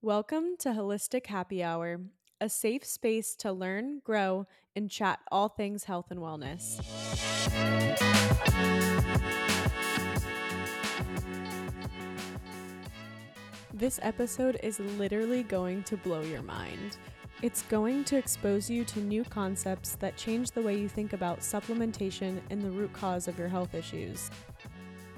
[0.00, 1.98] Welcome to Holistic Happy Hour,
[2.40, 6.78] a safe space to learn, grow, and chat all things health and wellness.
[13.74, 16.96] This episode is literally going to blow your mind.
[17.42, 21.40] It's going to expose you to new concepts that change the way you think about
[21.40, 24.30] supplementation and the root cause of your health issues.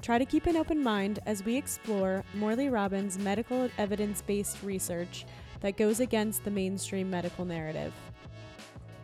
[0.01, 5.25] Try to keep an open mind as we explore Morley Robbins' medical evidence based research
[5.59, 7.93] that goes against the mainstream medical narrative.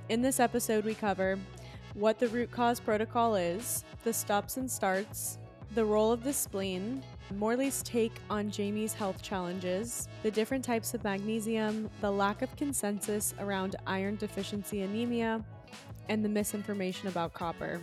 [0.09, 1.37] In this episode, we cover
[1.93, 5.37] what the root cause protocol is, the stops and starts,
[5.75, 7.03] the role of the spleen,
[7.35, 13.35] Morley's take on Jamie's health challenges, the different types of magnesium, the lack of consensus
[13.39, 15.43] around iron deficiency anemia,
[16.09, 17.81] and the misinformation about copper.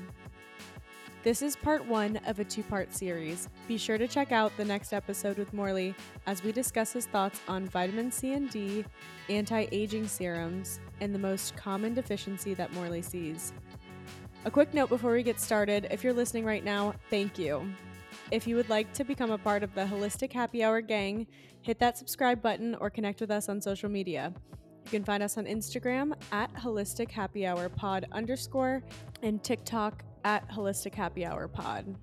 [1.25, 3.49] This is part one of a two part series.
[3.67, 5.95] Be sure to check out the next episode with Morley
[6.27, 8.85] as we discuss his thoughts on vitamin C and D,
[9.31, 13.55] anti aging serums, and the most common deficiency that Morley sees.
[14.45, 17.67] A quick note before we get started if you're listening right now, thank you.
[18.31, 21.27] If you would like to become a part of the Holistic Happy Hour gang,
[21.63, 24.31] hit that subscribe button or connect with us on social media.
[24.85, 28.83] You can find us on Instagram at Holistic Happy Hour Pod underscore
[29.23, 31.97] and TikTok at Holistic Happy Hour Pod.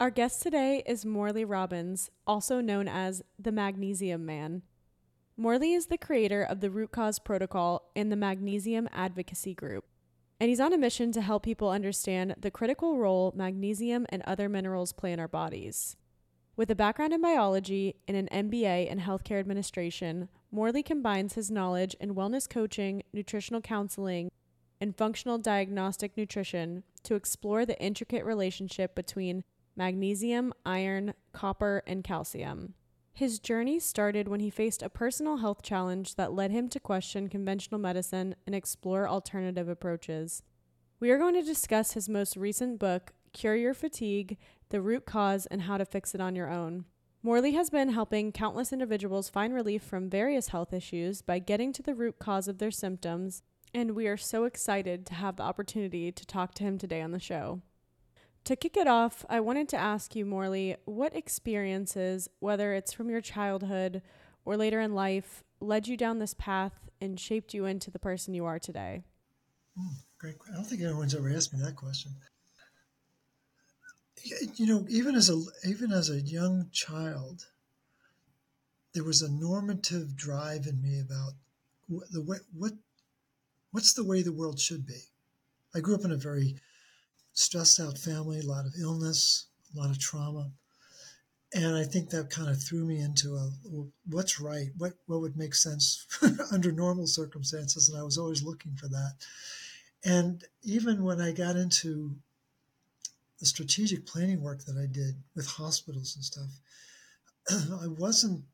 [0.00, 4.62] Our guest today is Morley Robbins, also known as the Magnesium Man.
[5.36, 9.84] Morley is the creator of the Root Cause Protocol and the Magnesium Advocacy Group,
[10.40, 14.48] and he's on a mission to help people understand the critical role magnesium and other
[14.48, 15.96] minerals play in our bodies.
[16.56, 21.94] With a background in biology and an MBA in healthcare administration, Morley combines his knowledge
[22.00, 24.30] in wellness coaching, nutritional counseling,
[24.80, 29.44] and functional diagnostic nutrition to explore the intricate relationship between
[29.76, 32.74] magnesium, iron, copper, and calcium.
[33.12, 37.28] His journey started when he faced a personal health challenge that led him to question
[37.28, 40.42] conventional medicine and explore alternative approaches.
[41.00, 44.36] We are going to discuss his most recent book, Cure Your Fatigue
[44.68, 46.84] The Root Cause and How to Fix It on Your Own.
[47.20, 51.82] Morley has been helping countless individuals find relief from various health issues by getting to
[51.82, 53.42] the root cause of their symptoms
[53.74, 57.12] and we are so excited to have the opportunity to talk to him today on
[57.12, 57.60] the show.
[58.44, 63.10] To kick it off, I wanted to ask you, Morley, what experiences, whether it's from
[63.10, 64.02] your childhood
[64.44, 68.34] or later in life, led you down this path and shaped you into the person
[68.34, 69.04] you are today?
[69.78, 70.36] Mm, great.
[70.50, 72.12] I don't think anyone's ever asked me that question.
[74.56, 77.46] You know, even as a even as a young child,
[78.92, 81.32] there was a normative drive in me about
[81.88, 82.72] the what, what
[83.70, 85.00] what's the way the world should be?
[85.74, 86.56] I grew up in a very
[87.32, 90.50] stressed out family, a lot of illness, a lot of trauma.
[91.54, 93.50] And I think that kind of threw me into a
[94.06, 96.06] what's right, what what would make sense
[96.52, 99.14] under normal circumstances, and I was always looking for that.
[100.04, 102.16] And even when I got into
[103.40, 106.60] the strategic planning work that I did with hospitals and stuff,
[107.82, 108.44] I wasn't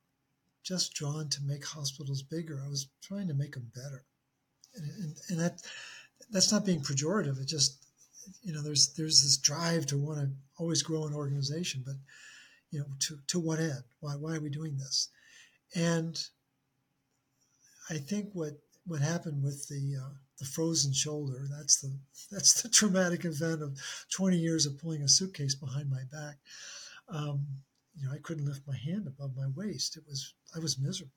[0.62, 2.62] just drawn to make hospitals bigger.
[2.64, 4.04] I was trying to make them better
[4.76, 5.62] and, and that
[6.30, 7.40] that's not being pejorative.
[7.40, 7.84] It just
[8.42, 11.96] you know there's there's this drive to want to always grow an organization, but
[12.70, 13.84] you know to to what end?
[14.00, 15.08] Why why are we doing this?
[15.74, 16.22] And
[17.90, 18.54] I think what
[18.86, 21.92] what happened with the uh, the frozen shoulder that's the
[22.30, 23.78] that's the traumatic event of
[24.10, 26.36] 20 years of pulling a suitcase behind my back.
[27.08, 27.46] Um,
[27.96, 29.96] you know, I couldn't lift my hand above my waist.
[29.96, 31.12] It was I was miserable.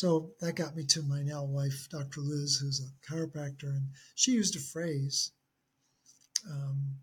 [0.00, 2.22] So that got me to my now wife, Dr.
[2.22, 5.32] Liz, who's a chiropractor, and she used a phrase.
[6.50, 7.00] Um,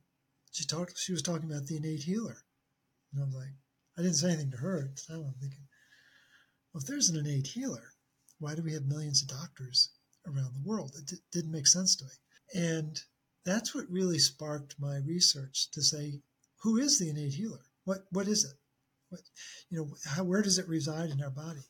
[0.51, 0.97] she talked.
[0.97, 2.37] She was talking about the innate healer,
[3.11, 3.53] and I was like,
[3.99, 5.25] I didn't say anything to her at the time.
[5.27, 5.67] I'm thinking,
[6.73, 7.93] well, if there's an innate healer,
[8.39, 9.91] why do we have millions of doctors
[10.25, 10.95] around the world?
[10.97, 12.11] It d- didn't make sense to me,
[12.55, 12.99] and
[13.45, 16.23] that's what really sparked my research to say,
[16.63, 17.61] who is the innate healer?
[17.83, 18.57] What what is it?
[19.09, 19.21] What
[19.69, 19.95] you know?
[20.03, 21.61] How, where does it reside in our body?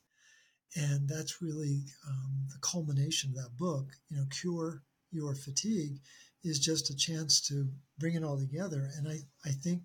[0.76, 3.92] And that's really um, the culmination of that book.
[4.10, 6.00] You know cure your fatigue
[6.44, 7.68] is just a chance to
[7.98, 8.90] bring it all together.
[8.98, 9.84] And i, I think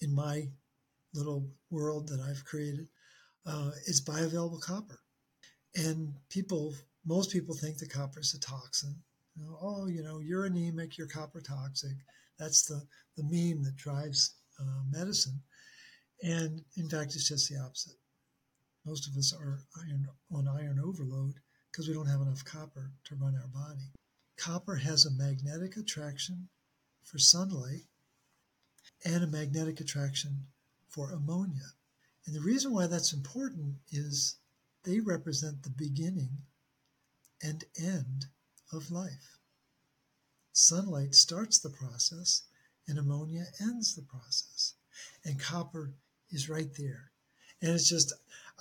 [0.00, 0.48] in my
[1.14, 2.86] little world that i've created
[3.46, 4.98] uh, it's bioavailable copper.
[5.74, 6.74] And people
[7.06, 8.94] most people think the copper is a toxin.
[9.36, 11.96] You know, oh you know you're anemic you're copper toxic.
[12.38, 12.82] That's the
[13.16, 15.40] the meme that drives uh, medicine.
[16.22, 17.94] And in fact it's just the opposite
[18.88, 21.34] most of us are iron, on iron overload
[21.70, 23.92] because we don't have enough copper to run our body.
[24.38, 26.48] Copper has a magnetic attraction
[27.02, 27.84] for sunlight
[29.04, 30.46] and a magnetic attraction
[30.88, 31.74] for ammonia.
[32.24, 34.36] And the reason why that's important is
[34.84, 36.30] they represent the beginning
[37.42, 38.26] and end
[38.72, 39.38] of life.
[40.52, 42.42] Sunlight starts the process,
[42.86, 44.74] and ammonia ends the process.
[45.24, 45.92] And copper
[46.30, 47.12] is right there.
[47.60, 48.12] And it's just,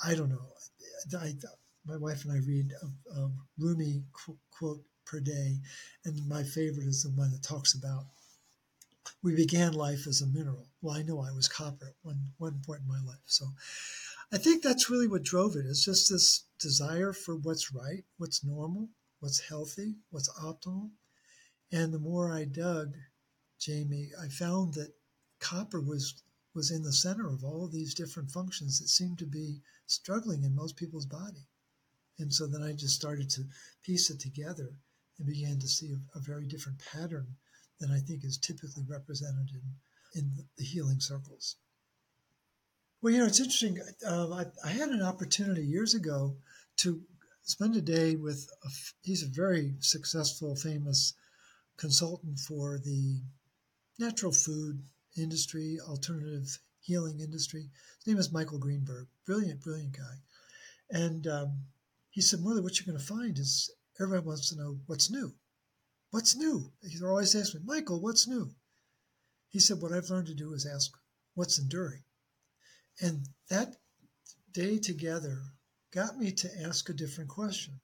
[0.04, 0.46] I don't know.
[1.20, 1.34] I,
[1.86, 4.04] my wife and I read a, a Rumi
[4.52, 5.58] quote per day,
[6.06, 8.06] and my favorite is the one that talks about
[9.24, 10.68] we began life as a mineral.
[10.82, 13.24] Well, I know I was copper at one, one point in my life.
[13.26, 13.46] So
[14.32, 15.66] I think that's really what drove it.
[15.66, 18.90] It's just this desire for what's right, what's normal,
[19.20, 20.92] what's healthy, what's optimal.
[21.72, 22.94] And the more I dug,
[23.60, 24.94] Jamie, I found that
[25.40, 26.22] copper was
[26.58, 30.44] was in the center of all of these different functions that seemed to be struggling
[30.44, 31.46] in most people's body.
[32.18, 33.44] And so then I just started to
[33.84, 34.74] piece it together
[35.20, 37.28] and began to see a, a very different pattern
[37.80, 41.58] than I think is typically represented in, in the healing circles.
[43.04, 43.80] Well, you know, it's interesting.
[44.08, 46.38] Um, I, I, had an opportunity years ago
[46.78, 47.04] to
[47.44, 48.70] spend a day with, a,
[49.04, 51.14] he's a very successful, famous
[51.78, 53.22] consultant for the
[54.00, 54.82] natural food
[55.18, 57.70] industry, alternative healing industry.
[57.98, 59.08] His name is Michael Greenberg.
[59.26, 60.22] Brilliant, brilliant guy.
[60.90, 61.66] And um,
[62.10, 65.34] he said, Morley, what you're going to find is everyone wants to know what's new.
[66.12, 66.72] What's new?
[66.82, 68.52] They're always asking me, Michael, what's new?
[69.50, 70.92] He said, What I've learned to do is ask,
[71.36, 72.04] What's enduring?
[73.02, 73.76] And that
[74.54, 75.42] day together
[75.92, 77.80] got me to ask a different question.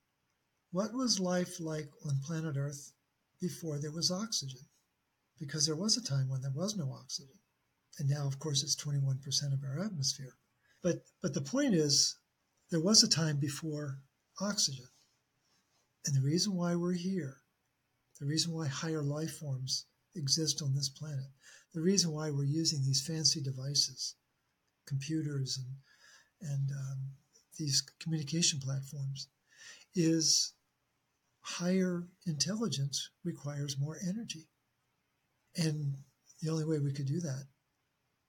[0.72, 2.94] What was life like on planet Earth
[3.40, 4.66] before there was oxygen?
[5.46, 7.36] Because there was a time when there was no oxygen.
[8.00, 10.36] And now, of course, it's 21% of our atmosphere.
[10.82, 12.18] But, but the point is,
[12.72, 14.00] there was a time before
[14.42, 14.88] oxygen.
[16.06, 17.38] And the reason why we're here
[18.20, 19.86] the reason why higher life forms
[20.16, 21.30] exist on this planet,
[21.74, 24.16] the reason why we're using these fancy devices,
[24.86, 27.00] computers and and um,
[27.58, 29.28] these communication platforms,
[29.96, 30.54] is
[31.42, 34.48] higher intelligence requires more energy,
[35.56, 35.96] and
[36.42, 37.46] the only way we could do that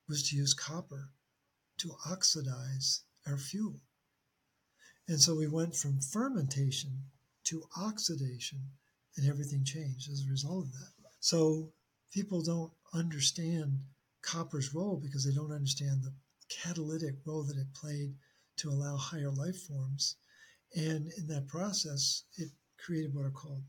[0.09, 1.11] was to use copper
[1.79, 3.81] to oxidize our fuel.
[5.09, 7.05] And so we went from fermentation
[7.45, 8.61] to oxidation
[9.17, 10.93] and everything changed as a result of that.
[11.21, 11.73] So
[12.13, 13.79] people don't understand
[14.23, 16.15] copper's role because they don't understand the
[16.49, 18.15] catalytic role that it played
[18.57, 20.17] to allow higher life forms.
[20.77, 23.63] And in that process, it created what are called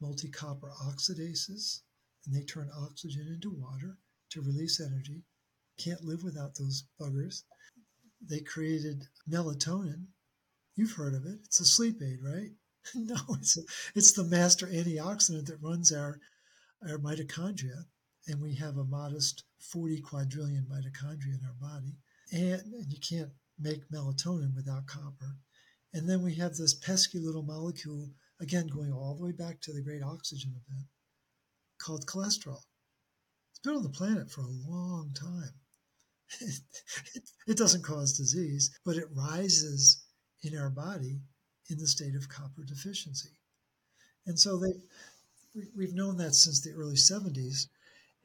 [0.00, 1.80] multi copper oxidases,
[2.26, 3.98] and they turn oxygen into water
[4.30, 5.22] to release energy.
[5.78, 7.42] Can't live without those buggers.
[8.20, 10.06] They created melatonin.
[10.74, 11.38] You've heard of it.
[11.44, 12.50] It's a sleep aid, right?
[12.94, 13.62] no, it's a,
[13.94, 16.20] it's the master antioxidant that runs our
[16.82, 17.84] our mitochondria,
[18.28, 21.96] and we have a modest 40 quadrillion mitochondria in our body,
[22.32, 25.36] and, and you can't make melatonin without copper.
[25.94, 29.72] And then we have this pesky little molecule, again going all the way back to
[29.72, 30.86] the great oxygen event,
[31.78, 32.62] called cholesterol.
[33.50, 35.54] It's been on the planet for a long time.
[36.40, 36.60] It,
[37.14, 40.04] it, it doesn't cause disease, but it rises
[40.42, 41.20] in our body
[41.70, 43.30] in the state of copper deficiency.
[44.26, 44.72] And so they,
[45.76, 47.66] we've known that since the early 70s.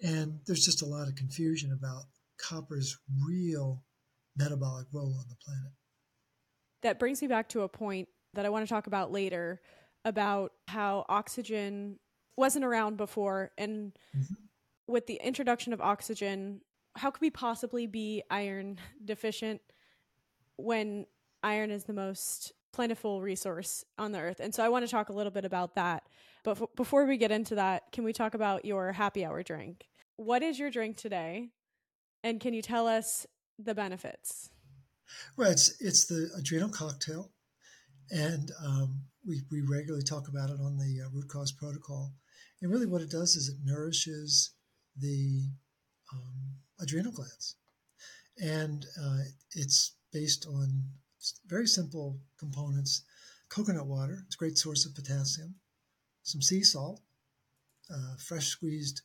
[0.03, 2.03] And there's just a lot of confusion about
[2.39, 3.83] copper's real
[4.35, 5.71] metabolic role on the planet.
[6.81, 9.61] That brings me back to a point that I want to talk about later
[10.03, 11.99] about how oxygen
[12.35, 13.51] wasn't around before.
[13.57, 14.33] And mm-hmm.
[14.87, 16.61] with the introduction of oxygen,
[16.95, 19.61] how could we possibly be iron deficient
[20.57, 21.05] when
[21.43, 24.39] iron is the most plentiful resource on the earth.
[24.39, 26.07] And so I want to talk a little bit about that.
[26.43, 29.87] But f- before we get into that, can we talk about your happy hour drink?
[30.15, 31.49] What is your drink today?
[32.23, 33.25] And can you tell us
[33.59, 34.49] the benefits?
[35.35, 37.31] Well, it's, it's the adrenal cocktail.
[38.11, 42.13] And um, we, we regularly talk about it on the uh, root cause protocol.
[42.61, 44.51] And really, what it does is it nourishes
[44.97, 45.49] the
[46.13, 47.55] um, adrenal glands.
[48.37, 49.19] And uh,
[49.55, 50.83] it's based on
[51.47, 53.03] very simple components
[53.51, 55.55] coconut water, it's a great source of potassium,
[56.23, 57.01] some sea salt,
[57.93, 59.01] uh, fresh squeezed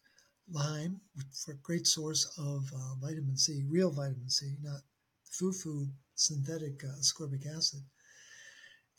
[0.49, 1.01] lime
[1.45, 4.83] for a great source of uh, vitamin C, real vitamin C, not
[5.25, 7.81] foo-foo synthetic uh, ascorbic acid.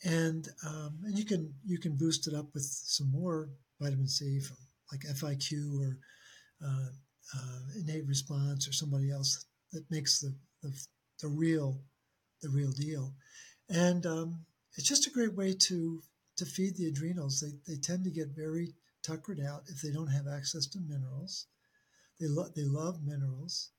[0.04, 3.50] And um, and you can you can boost it up with some more
[3.80, 4.56] vitamin C from
[4.92, 5.98] like FIQ or
[6.64, 6.88] uh,
[7.36, 10.72] uh, innate response or somebody else that makes the, the,
[11.20, 11.80] the real
[12.42, 13.14] the real deal.
[13.68, 14.44] And um,
[14.76, 16.02] it's just a great way to
[16.36, 17.40] to feed the adrenals.
[17.40, 21.46] They, they tend to get very tuckered out if they don't have access to minerals.
[22.20, 23.70] They, lo- they love minerals.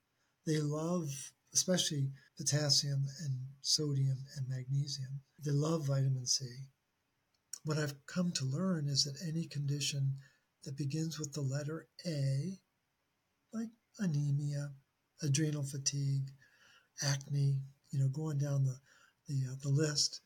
[0.46, 1.10] They love
[1.54, 5.22] especially potassium and sodium and magnesium.
[5.44, 6.46] They love vitamin C.
[7.64, 10.16] What I've come to learn is that any condition
[10.64, 12.58] that begins with the letter A,
[13.54, 14.72] like anemia,
[15.22, 16.30] adrenal fatigue,
[17.04, 18.80] acne, you know, going down the
[19.30, 20.22] the, uh, the list,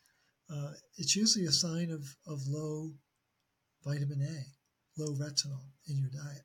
[0.50, 2.94] uh, it's usually a sign of, of low
[3.84, 6.44] vitamin A, low retinol in your diet.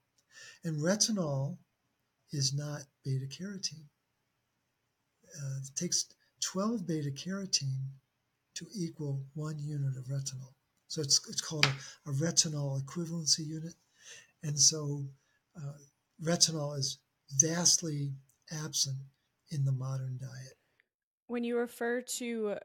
[0.65, 1.59] And retinol
[2.33, 3.87] is not beta carotene.
[5.37, 6.07] Uh, it takes
[6.41, 7.89] 12 beta carotene
[8.55, 10.55] to equal one unit of retinol.
[10.89, 13.75] So it's, it's called a, a retinol equivalency unit.
[14.43, 15.05] And so
[15.57, 15.73] uh,
[16.23, 16.99] retinol is
[17.37, 18.13] vastly
[18.53, 18.97] absent
[19.51, 20.55] in the modern diet.
[21.27, 22.57] When you refer to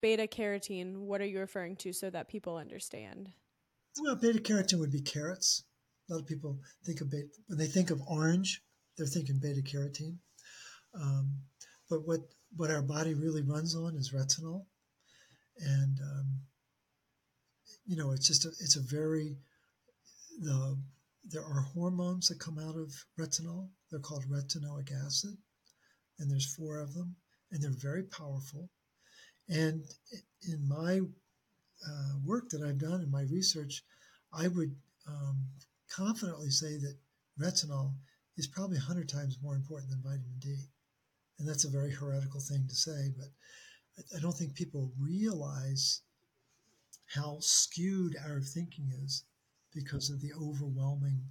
[0.00, 3.30] beta carotene, what are you referring to so that people understand?
[4.00, 5.64] Well, beta carotene would be carrots.
[6.08, 8.62] A lot of people think of beta, when they think of orange,
[8.96, 10.16] they're thinking beta carotene.
[10.94, 11.34] Um,
[11.90, 12.20] but what,
[12.56, 14.64] what our body really runs on is retinol.
[15.58, 16.26] And, um,
[17.84, 19.36] you know, it's just, a, it's a very,
[20.40, 20.78] the,
[21.28, 23.68] there are hormones that come out of retinol.
[23.90, 25.36] They're called retinoic acid,
[26.18, 27.16] and there's four of them,
[27.50, 28.70] and they're very powerful.
[29.48, 29.84] And
[30.48, 31.00] in my
[31.86, 33.82] uh, work that I've done in my research,
[34.32, 34.74] I would
[35.08, 35.44] um,
[35.90, 36.96] confidently say that
[37.38, 37.94] retinol
[38.36, 40.56] is probably 100 times more important than vitamin D.
[41.40, 43.28] And that's a very heretical thing to say, but
[44.14, 46.02] I don't think people realize
[47.14, 49.24] how skewed our thinking is
[49.74, 51.22] because of the overwhelming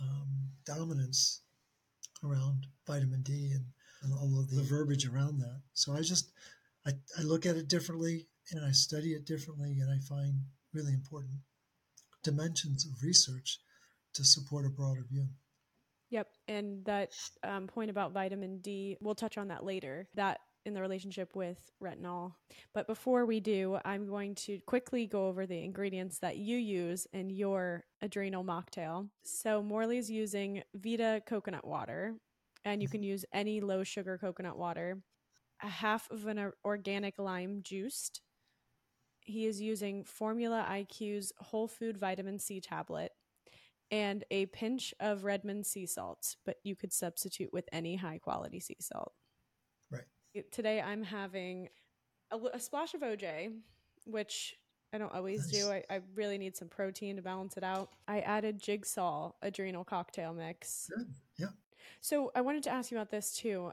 [0.00, 1.42] um, dominance
[2.24, 3.66] around vitamin D and,
[4.02, 5.60] and all of the verbiage around that.
[5.74, 6.32] So I just
[6.86, 10.40] I, I look at it differently and I study it differently, and I find
[10.72, 11.40] really important
[12.22, 13.58] dimensions of research
[14.14, 15.28] to support a broader view.
[16.14, 16.28] Yep.
[16.46, 20.06] And that um, point about vitamin D, we'll touch on that later.
[20.14, 22.34] That in the relationship with retinol.
[22.72, 27.08] But before we do, I'm going to quickly go over the ingredients that you use
[27.12, 29.08] in your adrenal mocktail.
[29.24, 32.14] So Morley's using Vita coconut water,
[32.64, 35.02] and you can use any low sugar coconut water,
[35.64, 38.20] a half of an organic lime juiced.
[39.20, 43.10] He is using Formula IQ's whole food vitamin C tablet
[43.90, 48.60] and a pinch of Redmond sea salt, but you could substitute with any high quality
[48.60, 49.12] sea salt.
[49.90, 50.04] Right.
[50.50, 51.68] Today I'm having
[52.30, 53.52] a, a splash of OJ,
[54.06, 54.56] which
[54.92, 55.62] I don't always nice.
[55.62, 55.70] do.
[55.70, 57.90] I, I, really need some protein to balance it out.
[58.06, 60.90] I added Jigsaw adrenal cocktail mix.
[60.96, 61.06] Good.
[61.36, 61.46] Yeah.
[62.00, 63.72] So I wanted to ask you about this too.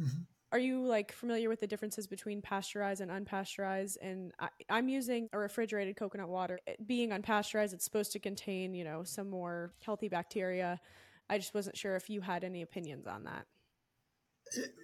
[0.00, 0.22] Mm-hmm.
[0.50, 3.98] Are you like familiar with the differences between pasteurized and unpasteurized?
[4.00, 6.58] And I, am using a refrigerated coconut water.
[6.66, 10.80] It, being unpasteurized, it's supposed to contain, you know, some more healthy bacteria.
[11.28, 13.44] I just wasn't sure if you had any opinions on that.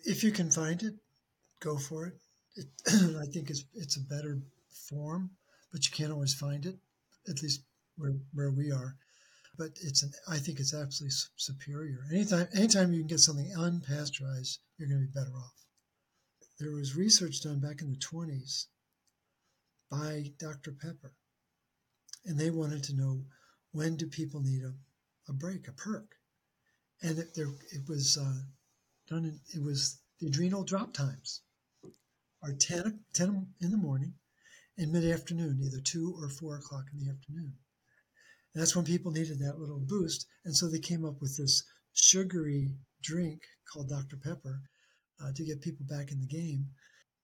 [0.05, 0.95] If you can find it,
[1.61, 2.15] go for it.
[2.57, 2.67] it
[3.19, 5.31] I think it's it's a better form,
[5.73, 6.77] but you can't always find it.
[7.27, 7.63] At least
[7.97, 8.97] where where we are
[9.57, 12.05] but it's an I think it's absolutely superior.
[12.11, 15.65] Anytime anytime you can get something unpasteurized, you're going to be better off.
[16.59, 18.67] There was research done back in the 20s
[19.91, 20.73] by Dr.
[20.73, 21.15] Pepper,
[22.25, 23.25] and they wanted to know
[23.73, 24.73] when do people need a,
[25.29, 26.17] a break, a perk,
[27.03, 28.43] and it, there it was uh,
[29.09, 29.25] done.
[29.25, 31.43] In, it was the adrenal drop times
[32.43, 34.15] are 10, 10 in the morning
[34.77, 37.55] and mid afternoon, either two or four o'clock in the afternoon.
[38.55, 40.27] And that's when people needed that little boost.
[40.45, 42.71] And so they came up with this sugary
[43.03, 43.43] drink
[43.73, 44.17] called Dr.
[44.17, 44.61] Pepper
[45.23, 46.67] uh, to get people back in the game.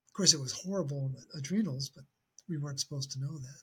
[0.09, 2.05] Of course, it was horrible the adrenals, but
[2.49, 3.63] we weren't supposed to know that.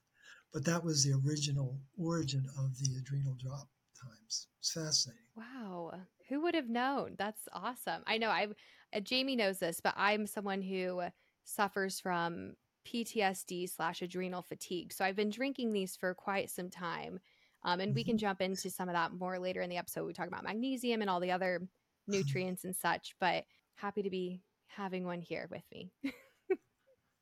[0.54, 3.68] But that was the original origin of the adrenal drop
[4.02, 4.48] times.
[4.60, 5.22] It's fascinating.
[5.36, 5.94] Wow.
[6.30, 7.16] Who would have known?
[7.18, 8.04] That's awesome.
[8.08, 8.48] I know I
[8.94, 11.02] uh, Jamie knows this, but I'm someone who
[11.44, 12.54] suffers from
[12.88, 14.94] PTSD slash adrenal fatigue.
[14.94, 17.20] So I've been drinking these for quite some time.
[17.64, 18.20] Um, and we can mm-hmm.
[18.20, 20.06] jump into some of that more later in the episode.
[20.06, 21.62] We talk about magnesium and all the other
[22.08, 23.46] nutrients and such, but
[23.76, 25.92] happy to be having one here with me.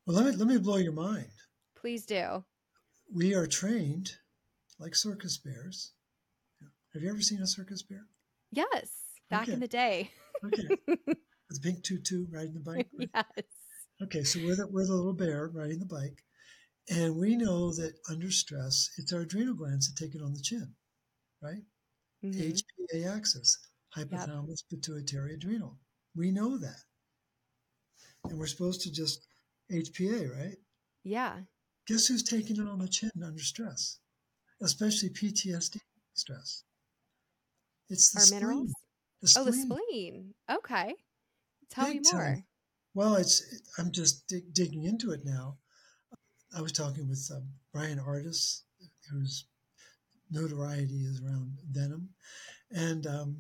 [0.06, 1.32] well, let me, let me blow your mind.
[1.76, 2.44] Please do.
[3.14, 4.12] We are trained
[4.80, 5.94] like circus bears.
[6.94, 8.06] Have you ever seen a circus bear?
[8.52, 8.90] Yes,
[9.30, 9.54] back okay.
[9.54, 10.12] in the day.
[10.46, 10.68] okay.
[11.50, 12.88] With pink tutu riding the bike.
[12.98, 13.10] Right?
[13.14, 13.46] Yes.
[14.04, 16.24] Okay, so we're the, we're the little bear riding the bike.
[16.90, 20.42] And we know that under stress, it's our adrenal glands that take it on the
[20.42, 20.74] chin,
[21.42, 21.64] right?
[22.24, 22.40] Mm-hmm.
[22.40, 23.58] HPA axis,
[23.96, 24.82] hypothalamus, yep.
[24.82, 25.80] pituitary, adrenal.
[26.16, 26.78] We know that.
[28.30, 29.26] And we're supposed to just
[29.72, 30.58] HPA, right?
[31.04, 31.38] Yeah.
[31.88, 34.00] Guess who's taking it on the chin under stress?
[34.62, 35.80] Especially PTSD
[36.14, 36.64] stress.
[37.90, 38.40] It's the Are spleen.
[38.42, 38.74] minerals?
[39.22, 39.72] The Oh, the spleen.
[39.72, 40.34] spleen.
[40.52, 40.94] Okay.
[41.70, 42.22] Tell Big me more.
[42.22, 42.46] time.
[42.94, 43.44] Well, it's
[43.78, 45.58] I'm just dig, digging into it now.
[46.56, 48.62] I was talking with um, Bryan Ardis,
[49.12, 49.46] whose
[50.32, 52.10] notoriety is around venom,
[52.72, 53.38] and um,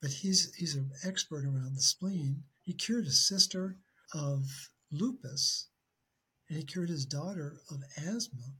[0.00, 2.44] but he's he's an expert around the spleen.
[2.62, 3.76] He cured his sister
[4.14, 4.44] of
[4.92, 5.68] lupus,
[6.48, 8.54] and he cured his daughter of asthma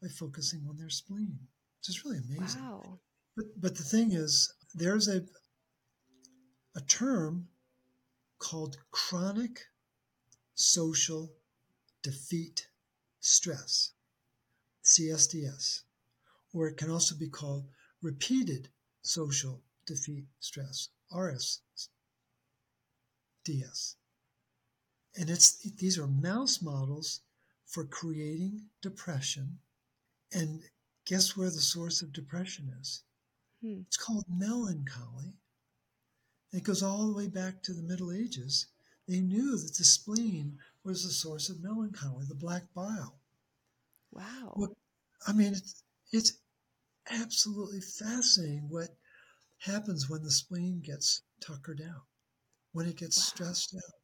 [0.00, 1.38] by focusing on their spleen,
[1.78, 2.62] which is really amazing.
[2.62, 3.00] Wow.
[3.36, 5.26] But but the thing is, there's a
[6.74, 7.48] a term
[8.38, 9.60] called chronic
[10.54, 11.34] social
[12.02, 12.66] defeat
[13.20, 13.92] stress,
[14.84, 15.82] CSDS,
[16.52, 17.68] or it can also be called
[18.02, 18.68] repeated
[19.02, 21.60] social defeat stress, RSDS.
[25.16, 27.20] And it's these are mouse models
[27.66, 29.58] for creating depression.
[30.32, 30.62] And
[31.04, 33.02] guess where the source of depression is?
[33.60, 33.82] Hmm.
[33.86, 35.34] It's called melancholy.
[36.52, 38.66] It goes all the way back to the Middle Ages.
[39.06, 43.20] They knew that the spleen was the source of melancholy, the black bile.
[44.12, 44.52] Wow.
[44.54, 44.76] Well,
[45.26, 45.82] I mean, it's,
[46.12, 46.38] it's
[47.10, 48.96] absolutely fascinating what
[49.58, 52.06] happens when the spleen gets tuckered out,
[52.72, 53.22] when it gets Wow.
[53.24, 54.00] stressed out.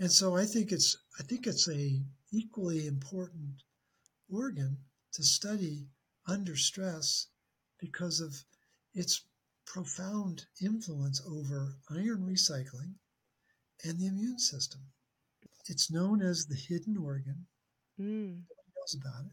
[0.00, 2.02] And so I think it's I think it's a
[2.32, 3.62] equally important
[4.28, 5.88] organ to study
[6.26, 7.28] under stress
[7.78, 8.44] because of
[8.94, 9.22] its
[9.66, 12.96] profound influence over iron recycling
[13.84, 14.92] and the immune system.
[15.68, 17.46] It's known as the hidden organ.
[17.98, 18.42] Mm.
[18.48, 19.32] Nobody knows about it.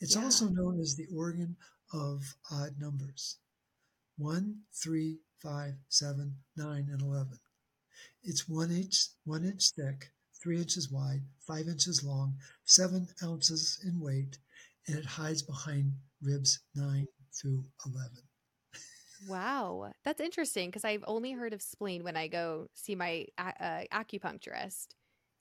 [0.00, 0.24] It's Yeah.
[0.24, 1.56] also known as the organ
[1.92, 3.38] of odd numbers
[4.16, 7.38] 1, 3, 5, 7, 9, and 11.
[8.22, 13.98] It's one inch, one inch thick, three inches wide, five inches long, seven ounces in
[14.00, 14.38] weight,
[14.86, 18.28] and it hides behind ribs 9 through 11.
[19.28, 19.92] Wow.
[20.04, 24.88] That's interesting because I've only heard of spleen when I go see my uh, acupuncturist,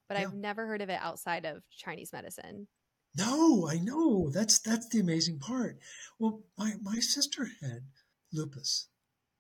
[0.09, 0.23] but Yeah.
[0.23, 2.67] I've never heard of it outside of Chinese medicine.
[3.15, 4.29] No, I know.
[4.29, 5.79] That's that's the amazing part.
[6.19, 7.87] Well, my, my sister had
[8.33, 8.89] lupus.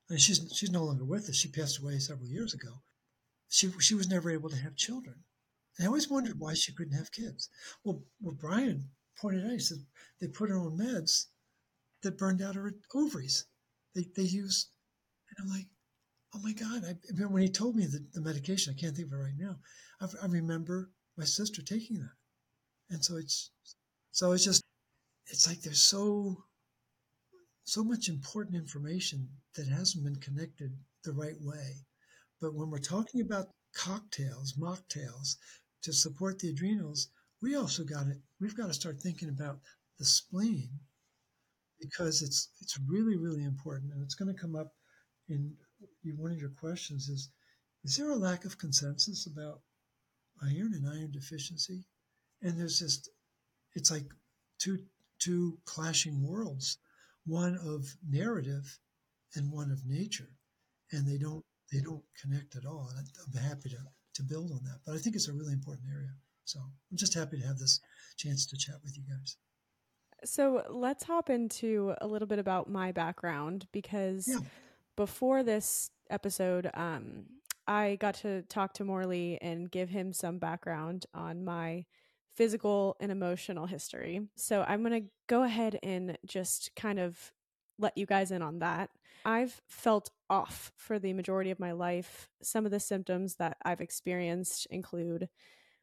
[0.09, 1.35] And she's she's no longer with us.
[1.35, 2.81] She passed away several years ago.
[3.49, 5.23] She she was never able to have children.
[5.77, 7.49] And I always wondered why she couldn't have kids.
[7.83, 9.85] Well, well Bryan pointed out, he said
[10.19, 11.25] they put her on meds
[12.01, 13.45] that burned out her ovaries.
[13.93, 14.69] They they use
[15.29, 15.67] and I'm like,
[16.35, 16.83] oh my God.
[16.85, 19.57] I, when he told me the, the medication, I can't think of it right now.
[20.01, 22.15] I, I remember my sister taking that.
[22.89, 23.51] And so it's
[24.11, 24.63] so it's just
[25.27, 26.43] it's like there's so
[27.63, 31.85] so much important information that hasn't been connected the right way.
[32.41, 35.35] But when we're talking about cocktails, mocktails
[35.83, 37.09] to support the adrenals,
[37.41, 38.17] we also got it.
[38.39, 39.59] We've got to start thinking about
[39.99, 40.69] the spleen
[41.79, 44.73] because it's it's really really important, and it's going to come up
[45.27, 45.55] in
[46.17, 47.29] one of your questions is
[47.83, 49.61] is there a lack of consensus about
[50.43, 51.85] iron and iron deficiency?
[52.41, 53.09] And there's just
[53.75, 54.05] it's like
[54.59, 54.79] two
[55.19, 56.77] two clashing worlds
[57.25, 58.79] one of narrative
[59.35, 60.29] and one of nature.
[60.91, 62.89] And they don't they don't connect at all.
[62.97, 63.77] And i'm happy to
[64.15, 64.79] to build on that.
[64.85, 66.13] But i think it's a really important area.
[66.45, 67.79] So i'm just happy to have this
[68.17, 69.37] chance to chat with you guys.
[70.25, 74.39] So let's hop into a little bit about my background because Yeah.
[74.95, 77.25] before this episode, um,
[77.69, 81.85] I got to talk to Morley and give him some background on my
[82.33, 84.21] physical and emotional history.
[84.35, 87.31] So I'm going to go ahead and just kind of
[87.77, 88.89] let you guys in on that.
[89.23, 92.27] I've felt off for the majority of my life.
[92.41, 95.29] Some of the symptoms that I've experienced include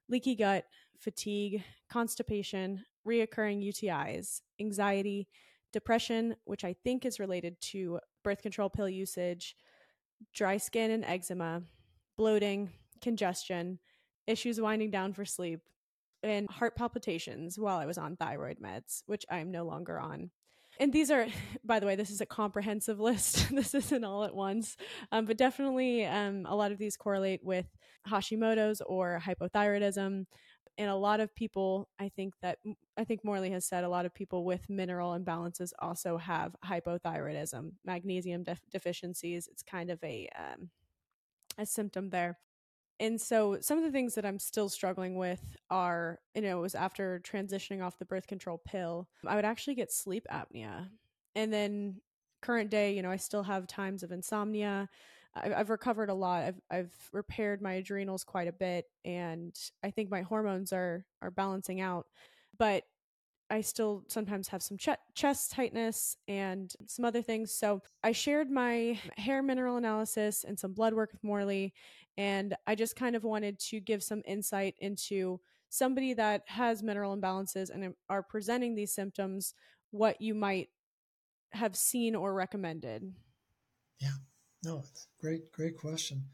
[0.09, 0.65] leaky gut,
[0.99, 5.29] fatigue, constipation, reoccurring UTIs, anxiety,
[5.73, 9.55] depression, which I think is related to birth control pill usage,
[10.35, 11.63] dry skin and eczema,
[12.17, 13.79] bloating, congestion,
[14.27, 15.61] issues winding down for sleep,
[16.23, 20.31] and heart palpitations while I was on thyroid meds, which I am no longer on.
[20.79, 21.27] And these are,
[21.65, 23.49] by the way, this is a comprehensive list.
[23.51, 24.77] this isn't all at once,
[25.13, 27.67] um, but definitely um, a lot of these correlate with
[28.09, 30.27] Hashimoto's or hypothyroidism.
[30.79, 32.59] And a lot of people, I think that,
[32.99, 37.73] I think Morley has said a lot of people with mineral imbalances also have hypothyroidism,
[37.87, 39.49] magnesium def- deficiencies.
[39.51, 40.69] It's kind of a, um,
[41.59, 42.39] a symptom there.
[42.99, 46.63] And so some of the things that I'm still struggling with are, you know, it
[46.63, 50.89] was after transitioning off the birth control pill, I would actually get sleep apnea.
[51.35, 52.01] And then
[52.41, 54.89] current day, you know, I still have times of insomnia.
[55.35, 56.45] I've, I've recovered a lot.
[56.45, 61.31] I've, I've repaired my adrenals quite a bit, and I think my hormones are are
[61.31, 62.07] balancing out.
[62.59, 62.85] But
[63.51, 67.53] I still sometimes have some ch- chest tightness and some other things.
[67.53, 71.73] So I shared my hair mineral analysis and some blood work with Morley.
[72.19, 77.17] And I just kind of wanted to give some insight into somebody that has mineral
[77.17, 79.55] imbalances and are presenting these symptoms,
[79.91, 80.69] what you might
[81.53, 83.13] have seen or recommended.
[84.01, 84.17] Yeah,
[84.65, 84.85] no,
[85.21, 86.25] great, great question.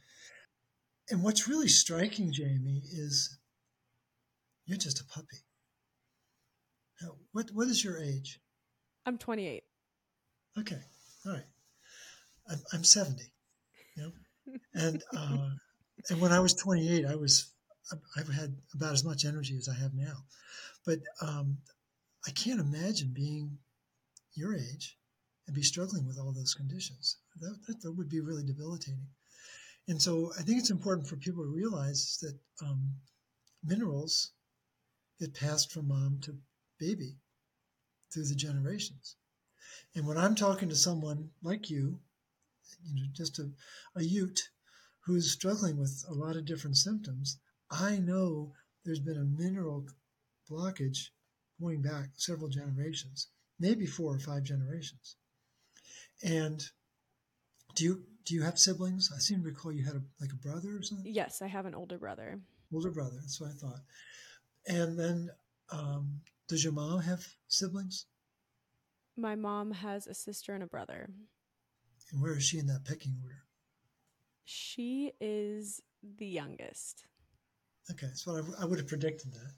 [1.10, 3.38] And what's really striking, Jamie, is
[4.64, 5.38] you're just a puppy.
[7.32, 8.40] What what is your age?
[9.06, 9.62] I'm 28.
[10.58, 10.80] Okay,
[11.26, 11.44] all right.
[12.48, 13.22] I'm, I'm 70.
[13.96, 14.12] You know,
[14.74, 15.50] and uh,
[16.10, 17.52] and when I was 28, I was
[18.16, 20.24] I've had about as much energy as I have now,
[20.86, 21.58] but um,
[22.26, 23.58] I can't imagine being
[24.34, 24.96] your age
[25.46, 27.18] and be struggling with all those conditions.
[27.40, 29.06] That, that, that would be really debilitating.
[29.88, 32.94] And so I think it's important for people to realize that um,
[33.64, 34.30] minerals
[35.18, 36.36] get passed from mom to
[36.82, 37.16] baby
[38.12, 39.16] through the generations.
[39.94, 41.98] And when I'm talking to someone like you,
[42.84, 43.50] you know, just a,
[43.96, 44.48] a Ute
[45.04, 47.38] who's struggling with a lot of different symptoms,
[47.70, 48.52] I know
[48.84, 49.86] there's been a mineral
[50.50, 51.08] blockage
[51.60, 53.28] going back several generations,
[53.60, 55.16] maybe four or five generations.
[56.24, 56.62] And
[57.74, 59.10] do you do you have siblings?
[59.14, 61.12] I seem to recall you had a, like a brother or something.
[61.12, 62.40] Yes, I have an older brother.
[62.72, 63.16] Older brother.
[63.20, 63.80] That's what I thought.
[64.68, 65.30] And then,
[65.72, 68.06] um, does your mom have siblings?
[69.16, 71.10] My mom has a sister and a brother.
[72.12, 73.42] And where is she in that pecking order?
[74.44, 77.04] She is the youngest.
[77.90, 79.52] Okay, so I, I would have predicted that.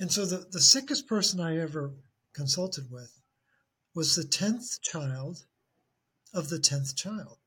[0.00, 1.92] And so the, the sickest person I ever
[2.32, 3.20] consulted with
[3.94, 5.44] was the 10th child
[6.32, 7.38] of the 10th child.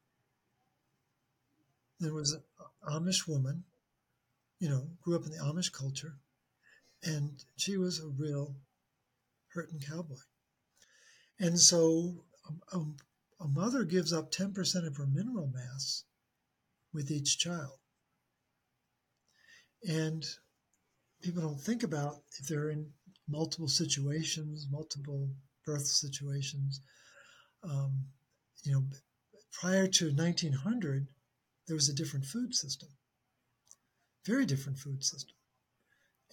[2.00, 2.42] There was an
[2.90, 3.64] Amish woman,
[4.60, 6.16] you know, grew up in the Amish culture,
[7.04, 8.56] and she was a real
[9.54, 10.16] hurting cowboy.
[11.40, 12.86] And so a, a,
[13.42, 16.04] a mother gives up 10% of her mineral mass
[16.94, 17.80] with each child.
[19.84, 20.24] And
[21.22, 22.92] people don't think about if they're in
[23.28, 25.30] multiple situations, multiple
[25.66, 26.82] birth situations.
[27.64, 28.06] Um,
[28.64, 28.84] you know,
[29.52, 31.08] prior to 1900,
[31.68, 32.90] there was a different food system,
[34.26, 35.36] very different food system.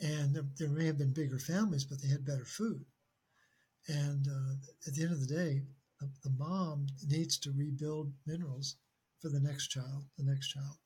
[0.01, 2.85] And there, there may have been bigger families, but they had better food.
[3.89, 4.55] And uh,
[4.87, 5.63] at the end of the day,
[5.99, 8.77] the, the mom needs to rebuild minerals
[9.21, 10.77] for the next child, the next child,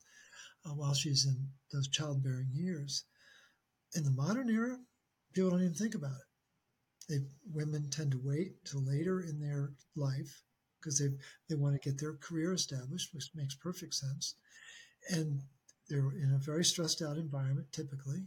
[0.65, 3.03] uh, while she's in those childbearing years.
[3.95, 4.77] In the modern era,
[5.33, 7.09] people don't even think about it.
[7.09, 7.19] They,
[7.53, 10.41] women tend to wait till later in their life
[10.79, 11.09] because they
[11.49, 14.35] they want to get their career established, which makes perfect sense,
[15.09, 15.41] and
[15.89, 18.25] they're in a very stressed out environment typically,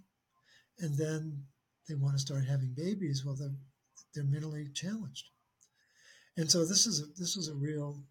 [0.78, 1.42] and then
[1.88, 3.56] they want to start having babies while they're
[4.16, 5.28] they're mentally challenged,
[6.36, 8.02] and so this is a, this is a real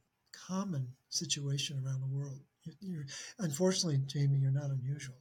[0.48, 2.40] common situation around the world.
[2.80, 3.06] You're,
[3.40, 5.18] unfortunately, Jamie, you're not unusual.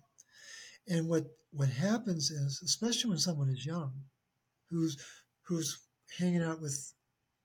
[0.88, 3.92] And what what happens is, especially when someone is young,
[4.70, 4.96] who's
[5.42, 5.78] who's
[6.18, 6.92] hanging out with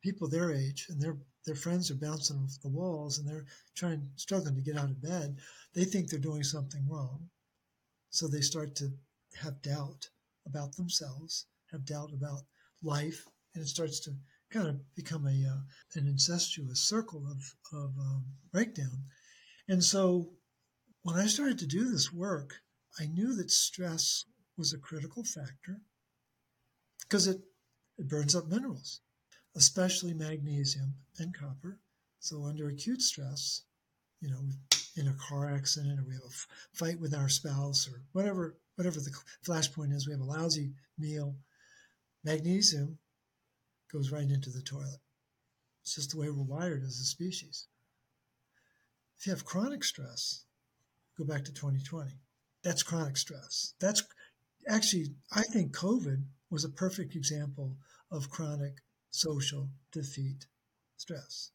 [0.01, 4.09] people their age and their their friends are bouncing off the walls and they're trying
[4.15, 5.37] struggling to get out of bed,
[5.73, 7.29] they think they're doing something wrong.
[8.09, 8.91] So they start to
[9.41, 10.09] have doubt
[10.45, 12.43] about themselves, have doubt about
[12.81, 14.11] life, and it starts to
[14.51, 15.61] kind of become a uh,
[15.95, 19.03] an incestuous circle of of um, breakdown.
[19.67, 20.31] And so
[21.03, 22.61] when I started to do this work,
[22.99, 24.25] I knew that stress
[24.57, 25.81] was a critical factor
[27.01, 27.39] because it,
[27.97, 29.01] it burns up minerals,
[29.55, 31.79] especially magnesium and copper.
[32.19, 33.63] So under acute stress,
[34.19, 34.49] you know,
[34.97, 38.99] in a car accident or we have a fight with our spouse or whatever whatever
[38.99, 39.11] the
[39.45, 41.35] flashpoint is, we have a lousy meal,
[42.23, 42.97] magnesium
[43.91, 44.99] goes right into the toilet.
[45.81, 47.67] It's just the way we're wired as a species.
[49.17, 50.45] If you have chronic stress,
[51.17, 52.11] go back to 2020.
[52.63, 53.73] That's chronic stress.
[53.79, 54.03] That's
[54.67, 57.77] actually, I think COVID was a perfect example
[58.11, 60.45] of chronic social defeat
[60.97, 61.51] stress.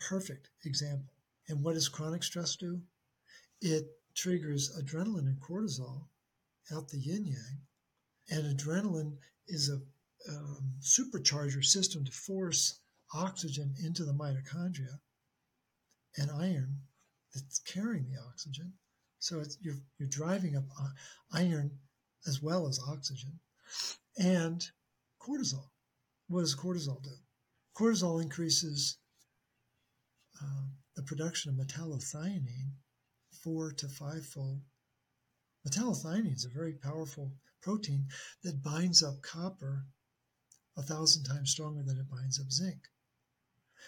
[0.00, 1.14] Perfect example.
[1.48, 2.80] And what does chronic stress do?
[3.60, 6.06] It triggers adrenaline and cortisol
[6.72, 7.60] out the yin yang.
[8.30, 9.16] And adrenaline
[9.48, 9.80] is a
[10.30, 12.80] um, supercharger system to force
[13.14, 14.98] oxygen into the mitochondria
[16.16, 16.78] and iron
[17.34, 18.72] that's carrying the oxygen.
[19.18, 20.88] So you're, you're driving up uh,
[21.32, 21.70] iron
[22.26, 23.38] as well as oxygen.
[24.18, 24.64] And
[25.20, 25.70] cortisol.
[26.28, 27.10] What does cortisol do?
[27.76, 28.98] Cortisol increases
[30.42, 32.72] uh, the production of metallothionein
[33.42, 34.60] four to five fold.
[35.68, 37.32] Metallothionein is a very powerful
[37.64, 38.06] protein
[38.42, 39.86] that binds up copper
[40.76, 42.88] a thousand times stronger than it binds up zinc.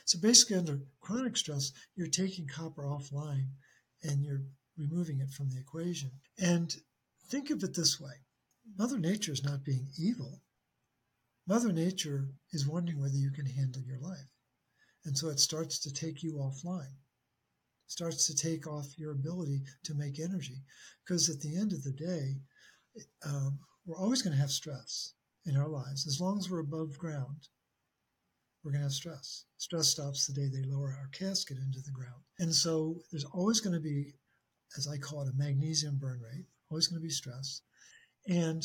[0.07, 3.51] So basically, under chronic stress, you're taking copper offline
[4.03, 4.45] and you're
[4.79, 6.11] removing it from the equation.
[6.39, 6.75] And
[7.29, 8.15] think of it this way
[8.79, 10.43] Mother Nature is not being evil.
[11.47, 14.31] Mother Nature is wondering whether you can handle your life.
[15.05, 16.95] And so it starts to take you offline,
[17.87, 20.63] starts to take off your ability to make energy.
[21.05, 22.41] Because at the end of the day,
[23.25, 25.15] um, we're always going to have stress
[25.47, 26.07] in our lives.
[26.07, 27.49] As long as we're above ground,
[28.63, 29.45] we're going to have stress.
[29.59, 32.23] Stress stops the day they lower our casket into the ground.
[32.41, 34.15] And so there's always going to be,
[34.77, 37.63] as I call it, a magnesium burn rate, always going to be stress.
[38.27, 38.65] And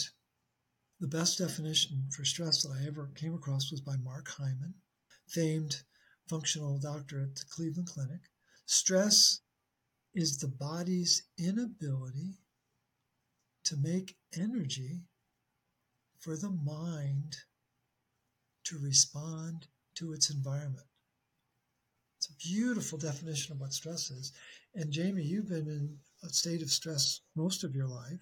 [1.00, 4.74] the best definition for stress that I ever came across was by Mark Hyman,
[5.28, 5.84] famed
[6.28, 8.22] functional doctor at the Cleveland Clinic.
[8.66, 9.42] Stress
[10.16, 12.40] is the body's inability
[13.72, 15.00] to make energy
[16.20, 17.38] for the mind
[18.66, 20.88] to respond to its environment.
[22.18, 24.34] It's a beautiful definition of what stress is.
[24.76, 28.20] And Jamie, you've been in a state of stress most of your life.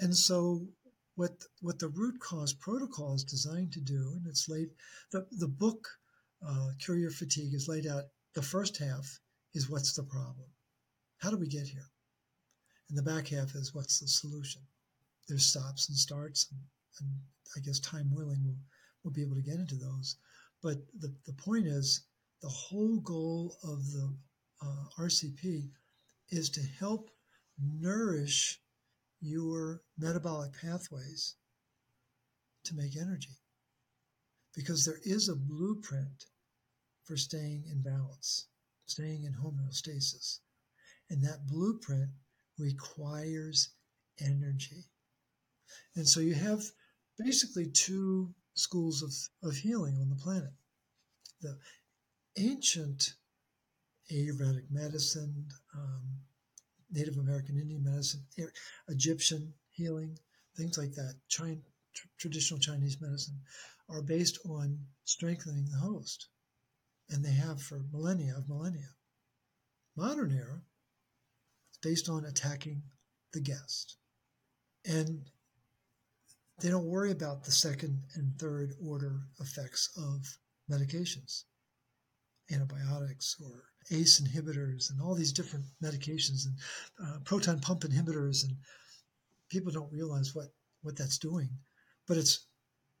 [0.00, 0.68] And so
[1.14, 4.68] what what the root cause protocol is designed to do, and it's laid
[5.12, 5.88] the, the book
[6.46, 8.04] uh, Cure Your Fatigue is laid out.
[8.34, 9.18] The first half
[9.54, 10.48] is what's the problem?
[11.18, 11.88] How do we get here?
[12.90, 14.60] And the back half is what's the solution?
[15.28, 16.60] There's stops and starts, and,
[17.00, 17.10] and
[17.56, 18.58] I guess time willing, we'll,
[19.02, 20.16] we'll be able to get into those.
[20.62, 22.06] But the, the point is,
[22.42, 24.16] the whole goal of the
[24.62, 25.70] uh, RCP
[26.30, 27.10] is to help
[27.58, 28.60] nourish
[29.20, 31.36] your metabolic pathways
[32.64, 33.36] to make energy.
[34.54, 36.26] Because there is a blueprint
[37.04, 38.48] for staying in balance,
[38.86, 40.40] staying in homeostasis.
[41.10, 42.10] And that blueprint
[42.58, 43.70] requires
[44.20, 44.84] energy.
[45.96, 46.62] And so you have
[47.18, 50.52] basically two schools of, of healing on the planet.
[51.40, 51.58] The
[52.38, 53.14] ancient
[54.12, 56.02] Ayurvedic medicine, um,
[56.90, 58.24] Native American Indian medicine,
[58.88, 60.18] Egyptian healing,
[60.56, 61.60] things like that, China,
[61.94, 63.40] tr- traditional Chinese medicine,
[63.88, 66.28] are based on strengthening the host.
[67.10, 68.88] And they have for millennia of millennia.
[69.96, 70.62] Modern era
[71.72, 72.82] is based on attacking
[73.32, 73.96] the guest.
[74.86, 75.30] And
[76.60, 80.38] they don't worry about the second and third order effects of
[80.70, 81.44] medications,
[82.50, 86.58] antibiotics or ACE inhibitors and all these different medications and
[87.02, 88.56] uh, proton pump inhibitors, and
[89.50, 91.48] people don't realize what what that's doing,
[92.06, 92.46] but it's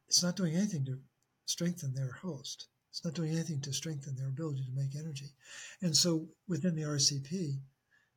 [0.08, 1.00] it's not doing anything to
[1.46, 2.68] strengthen their host.
[2.90, 5.34] It's not doing anything to strengthen their ability to make energy.
[5.80, 7.60] And so within the RCP,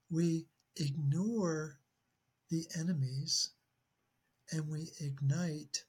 [0.10, 1.80] we ignore
[2.50, 3.52] the enemies
[4.52, 5.84] and we ignite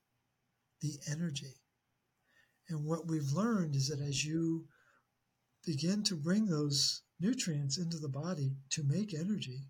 [0.81, 1.55] the energy.
[2.69, 4.67] And what we've learned is that as you
[5.65, 9.63] begin to bring those nutrients into the body to make energy,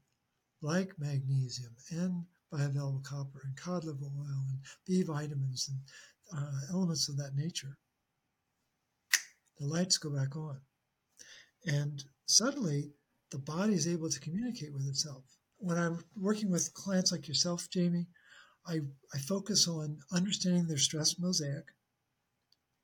[0.60, 5.78] like magnesium and bioavailable copper and cod liver oil and B vitamins and
[6.36, 7.78] uh, elements of that nature,
[9.58, 10.60] the lights go back on.
[11.66, 12.90] And suddenly
[13.30, 15.24] the body is able to communicate with itself.
[15.58, 18.06] When I'm working with clients like yourself, Jamie,
[18.68, 18.80] I,
[19.14, 21.64] I focus on understanding their stress mosaic.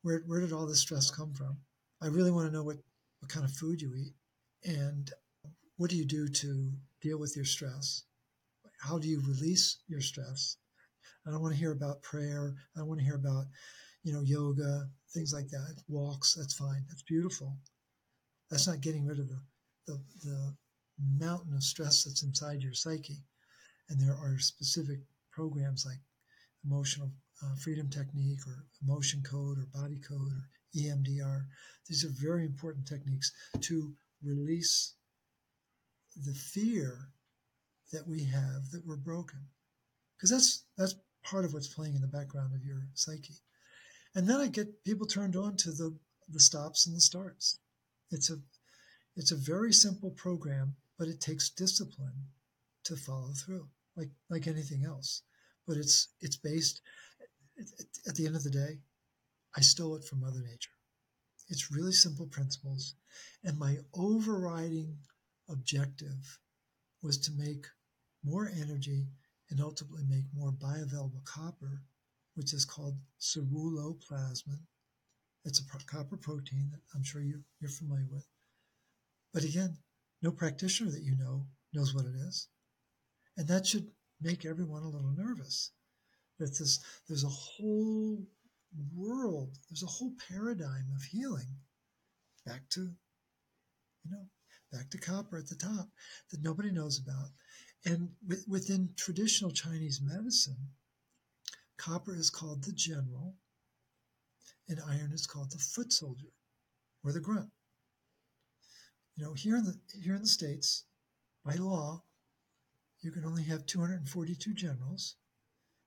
[0.03, 1.59] Where, where did all this stress come from?
[2.03, 2.77] I really want to know what
[3.21, 4.13] what kind of food you eat,
[4.65, 5.11] and
[5.79, 8.03] what do you do to deal with your stress?
[8.81, 10.59] How do you release your stress?
[11.27, 12.55] I don't want to hear about prayer.
[12.77, 13.47] I don't want to hear about,
[14.03, 15.83] you know, yoga, things like that.
[15.89, 16.85] Walks, that's fine.
[16.89, 17.57] That's beautiful.
[18.51, 19.41] That's not getting rid of the,
[19.87, 20.55] the, the
[21.19, 23.25] mountain of stress that's inside your psyche.
[23.89, 24.99] And there are specific
[25.35, 25.99] programs like
[26.65, 27.11] emotional
[27.43, 31.45] uh, freedom technique or emotion code or body code or EMDR.
[31.89, 33.93] These are very important techniques to
[34.23, 34.95] release
[36.17, 37.09] the fear
[37.93, 39.41] that we have that we're broken.
[40.17, 43.35] Because that's that's part of what's playing in the background of your psyche.
[44.15, 45.97] And then I get people turned on to the
[46.29, 47.59] the stops and the starts.
[48.11, 48.37] It's a
[49.17, 52.29] it's a very simple program, but it takes discipline
[52.85, 55.23] to follow through, like like anything else.
[55.67, 56.81] But it's it's based
[58.07, 58.81] at the end of the day,
[59.57, 60.71] I stole it from Mother Nature.
[61.49, 62.95] It's really simple principles.
[63.45, 64.99] And my overriding
[65.49, 66.39] objective
[67.03, 67.67] was to make
[68.25, 69.07] more energy
[69.51, 71.83] and ultimately make more bioavailable copper,
[72.35, 74.61] which is called ceruloplasmin.
[75.45, 78.27] It's a copper protein that I'm sure you, you're familiar with.
[79.33, 79.77] But again,
[80.23, 82.49] no practitioner that you know knows what it is.
[83.37, 85.71] And that should make everyone a little nervous.
[86.39, 88.27] That this, there's a whole
[88.95, 91.47] world, there's a whole paradigm of healing
[92.45, 94.27] back to, you know,
[94.73, 95.89] back to copper at the top
[96.31, 97.31] that nobody knows about.
[97.85, 98.11] And
[98.49, 100.71] within traditional Chinese medicine,
[101.77, 103.37] copper is called the general,
[104.69, 106.33] and iron is called the foot soldier
[107.05, 107.51] or the grunt.
[109.17, 110.85] You know, here in the here in the states,
[111.45, 112.03] by law,
[113.05, 115.17] you can only have 242 generals,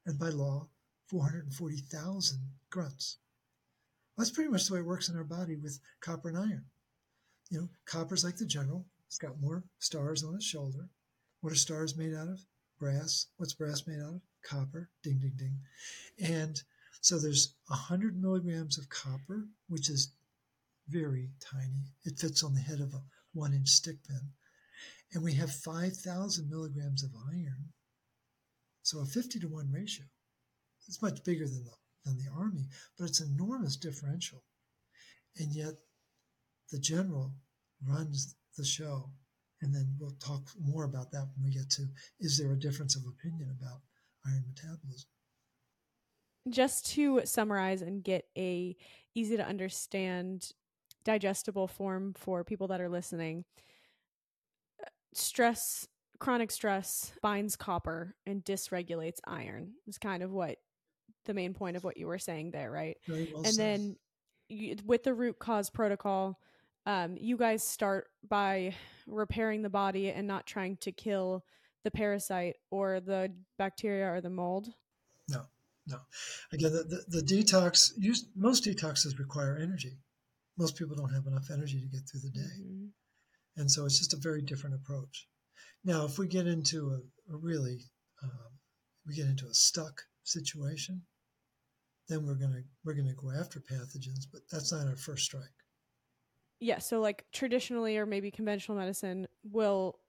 [0.06, 0.68] and by law,
[1.08, 3.18] 440,000 grunts.
[4.18, 6.66] That's pretty much the way it works in our body with copper and iron.
[7.50, 8.86] You know, copper's like the general.
[9.08, 10.90] It's got more stars on its shoulder.
[11.42, 12.46] What are stars made out of?
[12.80, 13.28] Brass.
[13.38, 14.22] What's brass made out of?
[14.44, 14.90] Copper.
[15.02, 15.60] Ding, ding, ding.
[16.22, 16.62] And
[17.02, 20.12] so there's 100 milligrams of copper, which is
[20.90, 21.94] very tiny.
[22.04, 23.04] It fits on the head of a
[23.34, 24.32] one inch stick pin.
[25.14, 27.70] And we have 5,000 milligrams of iron.
[28.84, 30.06] So a 50 to 1 ratio.
[30.88, 31.72] It's much bigger than the,
[32.06, 34.44] than the Army, but it's an enormous differential.
[35.38, 35.74] And yet
[36.72, 37.34] the general
[37.86, 39.12] runs the show.
[39.62, 41.88] And then we'll talk more about that when we get to
[42.20, 43.82] is there a difference of opinion about
[44.26, 45.10] iron metabolism?
[46.50, 48.76] Just to summarize and get a
[49.16, 50.52] easy to understand
[51.04, 53.46] digestible form for people that are listening.
[55.18, 55.88] Stress,
[56.20, 59.74] chronic stress binds copper and dysregulates iron.
[59.88, 60.58] Is kind of what
[61.26, 62.98] the main point of what you were saying there, right?
[63.08, 63.80] Very well and said.
[63.80, 63.96] then
[64.50, 66.40] you, with the root cause protocol,
[66.86, 68.74] um, you guys start by
[69.06, 71.44] repairing the body and not trying to kill
[71.84, 74.70] the parasite or the bacteria or the mold.
[75.30, 75.42] No,
[75.88, 75.98] no.
[76.54, 79.98] Again, the, the, the detox, use, most detoxes require energy
[80.58, 82.62] most people don't have enough energy to get through the day.
[82.62, 82.88] Mm-hmm.
[83.58, 85.28] And so it's just a very different approach.
[85.84, 87.80] Now, if we get into a, a really,
[88.24, 88.52] um,
[89.06, 91.02] we get into a stuck situation,
[92.08, 95.44] then we're gonna we're gonna go after pathogens, but that's not our first strike.
[96.60, 100.00] Yeah, so like traditionally or maybe conventional medicine will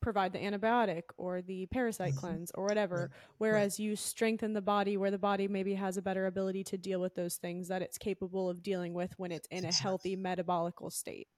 [0.00, 2.18] provide the antibiotic or the parasite mm-hmm.
[2.18, 3.20] cleanse or whatever right.
[3.38, 3.84] whereas right.
[3.84, 7.14] you strengthen the body where the body maybe has a better ability to deal with
[7.14, 9.78] those things that it's capable of dealing with when it's in exactly.
[9.78, 11.28] a healthy metabolical state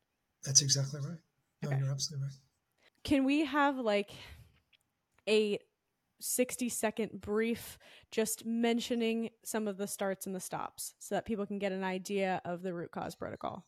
[0.44, 1.18] that's exactly right
[1.62, 1.78] no okay.
[1.78, 2.36] you're absolutely right
[3.02, 4.10] can we have like
[5.28, 5.58] a
[6.20, 7.78] 60 second brief
[8.10, 11.84] just mentioning some of the starts and the stops so that people can get an
[11.84, 13.64] idea of the root cause protocol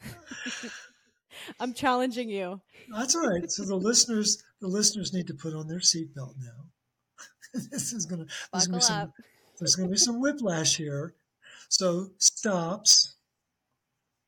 [1.60, 2.60] I'm challenging you.
[2.94, 3.50] That's all right.
[3.50, 6.66] So the listeners, the listeners need to put on their seatbelt now.
[7.70, 9.12] this is gonna there's gonna, some,
[9.58, 11.14] there's gonna be some whiplash here.
[11.68, 13.16] So stops.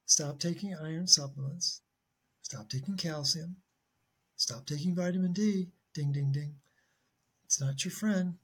[0.06, 1.82] Stop taking iron supplements.
[2.50, 3.54] Stop taking calcium.
[4.34, 5.68] Stop taking vitamin D.
[5.94, 6.56] Ding ding ding.
[7.44, 8.34] It's not your friend.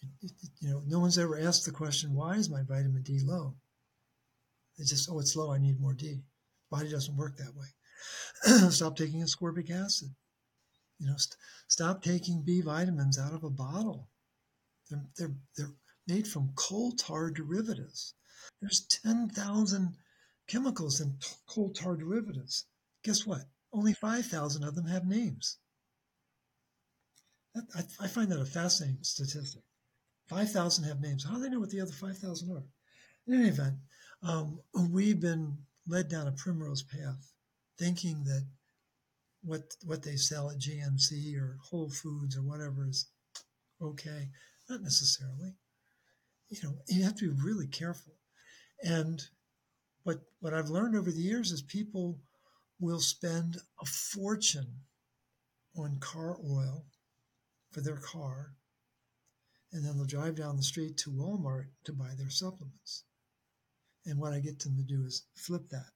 [0.00, 3.18] It, it, you know, no one's ever asked the question, why is my vitamin D
[3.20, 3.56] low?
[4.76, 5.52] It's just, oh, it's low.
[5.52, 6.22] I need more D.
[6.70, 7.66] Body doesn't work that way.
[8.70, 10.14] stop taking ascorbic acid.
[11.00, 14.08] You know, st- stop taking B vitamins out of a bottle.
[14.88, 15.74] They're, they're, they're
[16.06, 18.14] made from coal tar derivatives.
[18.60, 19.96] There's 10,000
[20.46, 22.64] chemicals in t- coal tar derivatives.
[23.08, 23.40] Guess what?
[23.72, 25.56] Only 5,000 of them have names.
[27.54, 29.62] That, I, I find that a fascinating statistic.
[30.26, 31.24] 5,000 have names.
[31.24, 32.64] How do they know what the other 5,000 are?
[33.26, 33.76] In any event,
[34.22, 37.32] um, we've been led down a primrose path
[37.78, 38.46] thinking that
[39.42, 43.08] what what they sell at GNC or Whole Foods or whatever is
[43.80, 44.28] okay.
[44.68, 45.54] Not necessarily.
[46.50, 48.18] You know, you have to be really careful.
[48.82, 49.22] And
[50.02, 52.18] what what I've learned over the years is people
[52.80, 54.82] will spend a fortune
[55.76, 56.86] on car oil
[57.70, 58.54] for their car,
[59.72, 63.04] and then they'll drive down the street to Walmart to buy their supplements.
[64.06, 65.90] And what I get them to do is flip that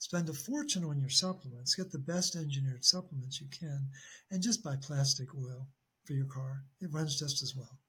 [0.00, 1.74] Spend a fortune on your supplements.
[1.74, 3.90] Get the best engineered supplements you can,
[4.30, 5.68] and just buy plastic oil
[6.04, 6.64] for your car.
[6.80, 7.80] It runs just as well.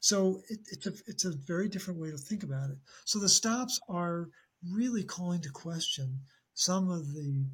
[0.00, 2.78] So it, it's a it's a very different way to think about it.
[3.04, 4.30] So the stops are
[4.70, 6.22] really calling to question
[6.54, 7.46] some of the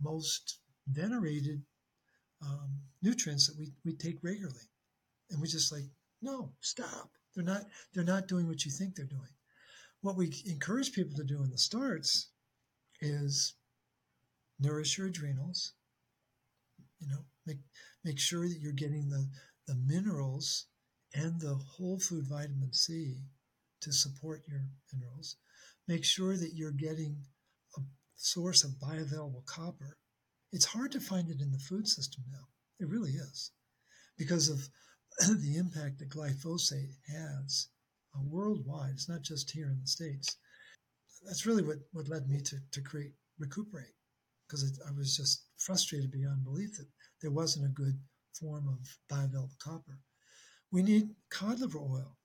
[0.00, 1.62] most venerated
[2.44, 4.68] um, nutrients that we, we take regularly,
[5.30, 5.84] and we just like
[6.22, 7.10] no stop.
[7.34, 9.34] They're not they're not doing what you think they're doing.
[10.02, 12.30] What we encourage people to do in the starts
[13.00, 13.54] is
[14.58, 15.74] nourish your adrenals.
[17.00, 17.58] You know, make
[18.04, 19.28] make sure that you're getting the
[19.66, 20.66] the minerals
[21.14, 23.16] and the whole food vitamin C
[23.80, 25.36] to support your minerals.
[25.88, 27.16] Make sure that you're getting
[28.16, 29.96] source of bioavailable copper.
[30.52, 32.46] It's hard to find it in the food system now.
[32.80, 33.52] It really is
[34.18, 34.68] because of
[35.40, 37.68] the impact that glyphosate has
[38.14, 38.92] uh, worldwide.
[38.92, 40.36] It's not just here in the States.
[41.24, 43.92] That's really what, what led me to, to create Recuperate,
[44.48, 46.88] because I was just frustrated beyond belief that
[47.20, 47.98] there wasn't a good
[48.32, 48.78] form of
[49.14, 50.00] bioavailable copper.
[50.72, 52.16] We need cod liver oil,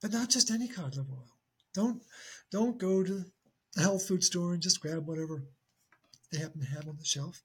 [0.00, 1.38] but not just any cod liver oil.
[1.74, 2.02] Don't
[2.52, 3.24] don't go to
[3.74, 5.44] the health food store and just grab whatever
[6.30, 7.42] they happen to have on the shelf.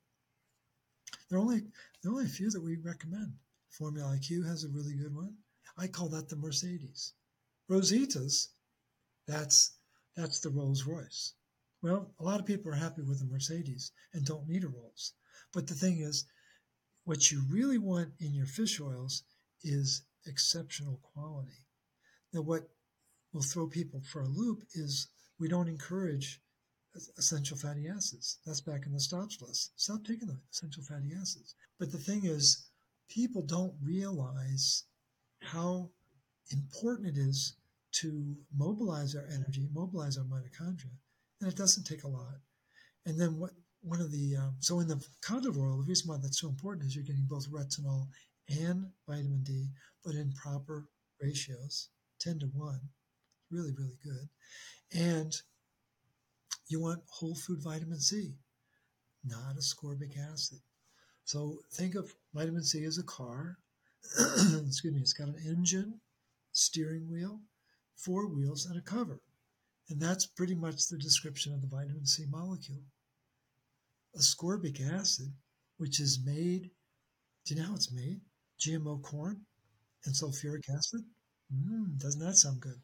[1.29, 1.61] There are only
[2.01, 3.33] there are only a few that we recommend.
[3.69, 5.35] Formula IQ has a really good one.
[5.77, 7.13] I call that the Mercedes.
[7.69, 8.49] Rosita's,
[9.27, 9.77] that's
[10.15, 11.33] that's the Rolls Royce.
[11.81, 15.13] Well, a lot of people are happy with the Mercedes and don't need a Rolls.
[15.51, 16.25] But the thing is,
[17.03, 19.23] what you really want in your fish oils
[19.63, 21.65] is exceptional quality.
[22.31, 22.69] Now, what
[23.33, 25.07] will throw people for a loop is
[25.43, 26.39] we don't encourage
[27.17, 28.37] essential fatty acids.
[28.45, 29.73] That's back in the stops list.
[29.75, 31.55] Stop taking the essential fatty acids.
[31.77, 32.69] But the thing is,
[33.09, 34.85] people don't realize
[35.41, 35.89] how
[36.53, 37.57] important it is
[37.99, 40.95] to mobilize our energy, mobilize our mitochondria,
[41.41, 42.39] and it doesn't take a lot.
[43.05, 43.51] And then what?
[43.81, 46.85] One of the um, so in the cod oil, the reason why that's so important
[46.85, 48.07] is you're getting both retinol
[48.47, 49.67] and vitamin D,
[50.05, 50.87] but in proper
[51.21, 52.79] ratios, ten to one,
[53.51, 54.29] really really good,
[54.93, 55.33] and
[56.67, 58.35] you want whole food vitamin C,
[59.25, 60.59] not ascorbic acid.
[61.25, 63.57] So think of vitamin C as a car.
[64.19, 65.99] Excuse me, it's got an engine,
[66.51, 67.39] steering wheel,
[67.95, 69.21] four wheels, and a cover.
[69.89, 72.83] And that's pretty much the description of the vitamin C molecule.
[74.17, 75.31] Ascorbic acid,
[75.77, 76.69] which is made,
[77.45, 78.21] do you know how it's made?
[78.59, 79.41] GMO corn
[80.05, 81.01] and sulfuric acid?
[81.53, 82.79] Mm, doesn't that sound good?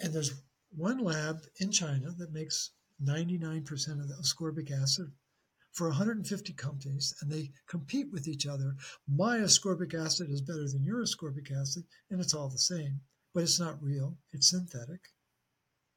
[0.00, 2.70] And there's one lab in China that makes
[3.02, 3.68] 99%
[4.00, 5.12] of the ascorbic acid
[5.72, 8.76] for 150 companies and they compete with each other.
[9.06, 13.00] My ascorbic acid is better than your ascorbic acid, and it's all the same,
[13.32, 15.12] but it's not real, it's synthetic,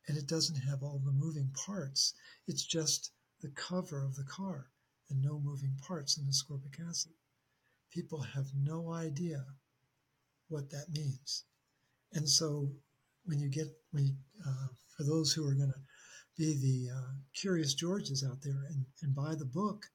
[0.07, 2.13] and it doesn't have all the moving parts.
[2.47, 4.69] It's just the cover of the car
[5.09, 7.13] and no moving parts in ascorbic acid.
[7.91, 9.45] People have no idea
[10.47, 11.45] what that means.
[12.13, 12.71] And so
[13.25, 14.13] when you get, you,
[14.47, 15.79] uh, for those who are going to
[16.37, 19.85] be the uh, curious Georges out there and, and buy the book,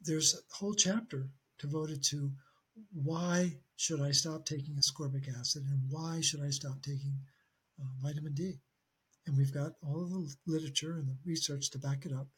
[0.00, 2.30] there's a whole chapter devoted to
[2.92, 7.18] why should I stop taking ascorbic acid and why should I stop taking
[7.80, 8.58] uh, vitamin D.
[9.26, 12.28] And we've got all of the literature and the research to back it up.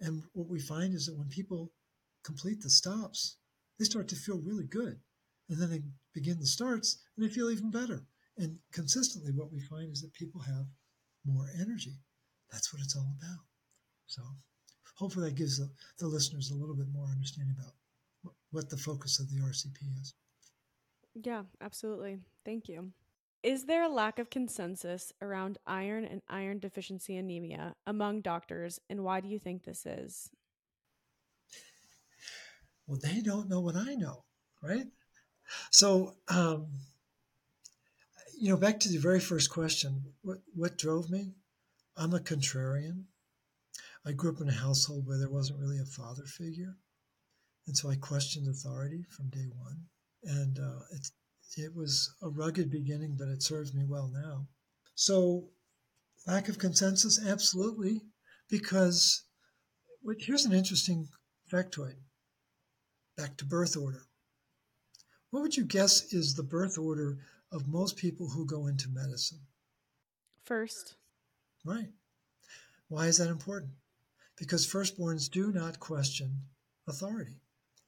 [0.00, 1.72] And what we find is that when people
[2.24, 3.36] complete the stops,
[3.78, 4.98] they start to feel really good.
[5.48, 5.82] And then they
[6.14, 8.04] begin the starts and they feel even better.
[8.38, 10.66] And consistently, what we find is that people have
[11.24, 11.92] more energy.
[12.50, 13.44] That's what it's all about.
[14.06, 14.22] So
[14.96, 17.72] hopefully that gives the, the listeners a little bit more understanding about
[18.22, 20.14] what, what the focus of the RCP is.
[21.14, 22.18] Yeah, absolutely.
[22.44, 22.92] Thank you.
[23.42, 29.02] Is there a lack of consensus around iron and iron deficiency anemia among doctors, and
[29.02, 30.30] why do you think this is?
[32.86, 34.24] Well, they don't know what I know,
[34.62, 34.86] right?
[35.70, 36.68] So, um,
[38.42, 41.30] you know, back to the very first question what, what drove me?
[41.96, 43.04] I'm a contrarian.
[44.04, 46.74] I grew up in a household where there wasn't really a father figure.
[47.68, 49.82] And so I questioned authority from day one.
[50.24, 51.06] And uh, it,
[51.56, 54.48] it was a rugged beginning, but it serves me well now.
[54.96, 55.44] So,
[56.26, 57.24] lack of consensus?
[57.24, 58.00] Absolutely.
[58.50, 59.22] Because
[60.18, 61.06] here's an interesting
[61.48, 61.94] factoid
[63.16, 64.02] back to birth order.
[65.30, 67.18] What would you guess is the birth order
[67.52, 69.40] of most people who go into medicine?
[70.42, 70.96] First.
[71.64, 71.90] Right.
[72.88, 73.72] Why is that important?
[74.36, 76.40] Because firstborns do not question
[76.88, 77.42] authority,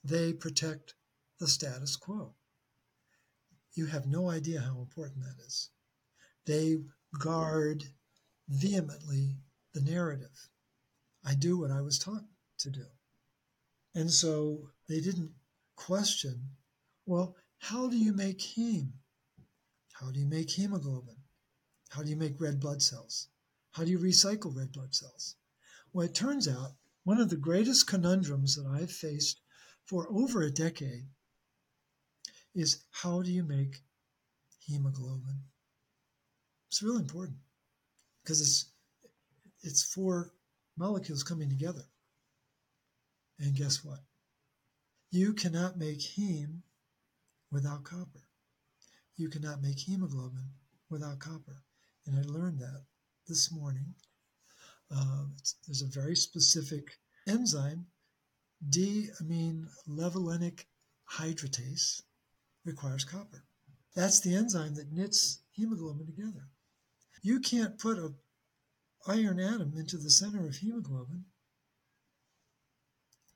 [0.04, 0.94] they protect
[1.40, 2.34] the status quo.
[3.74, 5.70] You have no idea how important that is.
[6.46, 6.76] They
[7.18, 7.84] guard
[8.48, 9.38] vehemently
[9.72, 10.48] the narrative.
[11.24, 12.24] I do what I was taught
[12.58, 12.84] to do.
[13.94, 15.32] And so they didn't
[15.74, 16.50] question,
[17.06, 18.92] well, how do you make heme?
[19.94, 21.16] How do you make hemoglobin?
[21.90, 23.28] How do you make red blood cells?
[23.72, 25.36] How do you recycle red blood cells?
[25.92, 26.72] Well, it turns out
[27.04, 29.40] one of the greatest conundrums that I've faced
[29.84, 31.06] for over a decade
[32.54, 33.84] is how do you make
[34.58, 35.44] hemoglobin?
[36.68, 37.38] It's really important
[38.22, 38.66] because it's
[39.62, 40.34] it's four
[40.76, 41.84] molecules coming together.
[43.38, 44.00] And guess what?
[45.10, 46.62] You cannot make heme
[47.52, 48.23] without copper.
[49.16, 50.50] You cannot make hemoglobin
[50.90, 51.62] without copper.
[52.06, 52.82] And I learned that
[53.28, 53.94] this morning.
[54.94, 55.24] Uh,
[55.66, 57.86] there's a very specific enzyme,
[58.68, 60.64] D-amine levulinic
[61.10, 62.02] hydratase,
[62.64, 63.44] requires copper.
[63.94, 66.48] That's the enzyme that knits hemoglobin together.
[67.22, 68.12] You can't put a
[69.06, 71.24] iron atom into the center of hemoglobin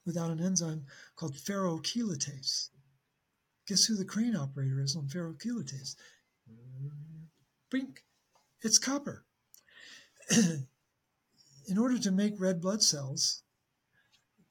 [0.06, 2.70] without an enzyme called ferrochelatase.
[3.68, 5.94] Guess who the crane operator is on ferrochelatase?
[7.70, 8.02] Bink.
[8.62, 9.26] It's copper.
[11.66, 13.42] In order to make red blood cells,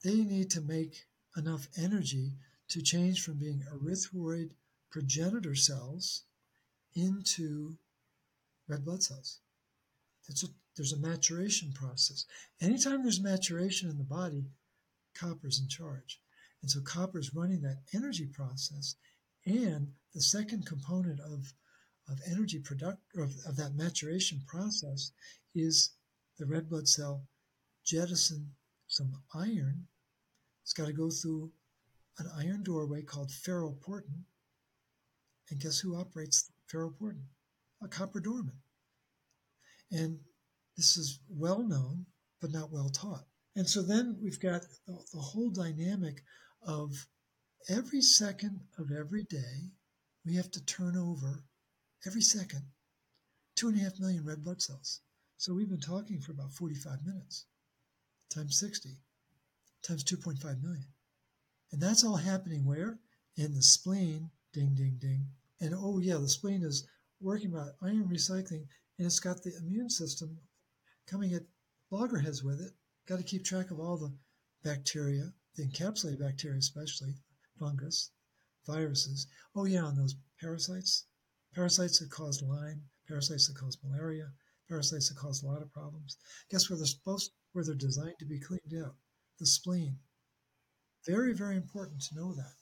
[0.03, 2.33] they need to make enough energy
[2.69, 4.51] to change from being erythroid
[4.91, 6.25] progenitor cells
[6.93, 7.75] into
[8.67, 9.39] red blood cells.
[10.29, 12.25] A, there's a maturation process.
[12.61, 14.51] Anytime there's maturation in the body,
[15.15, 16.21] copper's in charge.
[16.61, 18.95] And so copper is running that energy process.
[19.45, 21.53] And the second component of,
[22.09, 25.11] of energy product of, of that maturation process
[25.55, 25.91] is
[26.37, 27.23] the red blood cell
[27.85, 28.51] jettison
[28.87, 29.87] some iron.
[30.63, 31.51] It's got to go through
[32.19, 34.23] an iron doorway called ferroportin.
[35.49, 37.23] And guess who operates ferroportin?
[37.83, 38.57] A copper doorman.
[39.91, 40.19] And
[40.75, 42.05] this is well known,
[42.41, 43.25] but not well taught.
[43.55, 46.23] And so then we've got the, the whole dynamic
[46.65, 47.07] of
[47.69, 49.71] every second of every day,
[50.25, 51.43] we have to turn over
[52.05, 52.63] every second
[53.55, 55.01] two and a half million red blood cells.
[55.37, 57.45] So we've been talking for about 45 minutes
[58.29, 58.89] times 60
[59.81, 60.85] times 2.5 million.
[61.71, 62.99] And that's all happening where?
[63.35, 65.27] In the spleen, ding, ding, ding.
[65.59, 66.87] And oh, yeah, the spleen is
[67.19, 68.65] working about iron recycling
[68.97, 70.37] and it's got the immune system
[71.07, 71.43] coming at
[71.89, 72.71] loggerheads with it.
[73.07, 74.13] Got to keep track of all the
[74.63, 77.15] bacteria, the encapsulated bacteria, especially
[77.59, 78.11] fungus,
[78.65, 79.27] viruses.
[79.55, 81.05] Oh, yeah, and those parasites.
[81.53, 84.31] Parasites that cause Lyme, parasites that cause malaria,
[84.69, 86.17] parasites that cause a lot of problems.
[86.51, 88.95] Guess where they're supposed, where they're designed to be cleaned out?
[89.39, 89.97] The spleen.
[91.05, 92.53] Very, very important to know that.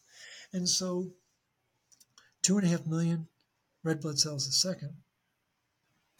[0.54, 1.12] And so,
[2.42, 3.28] two and a half million
[3.84, 4.96] red blood cells a second.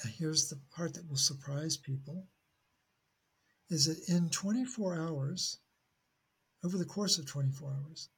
[0.04, 2.28] Now, here's the part that will surprise people
[3.70, 5.60] is that in 24 hours,
[6.66, 8.10] over the course of 24 hours,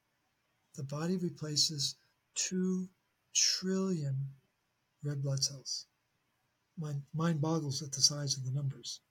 [0.75, 1.95] the body replaces
[2.35, 2.87] 2
[3.35, 4.15] trillion
[5.03, 5.85] red blood cells.
[6.79, 9.01] Mind, mind boggles at the size of the numbers.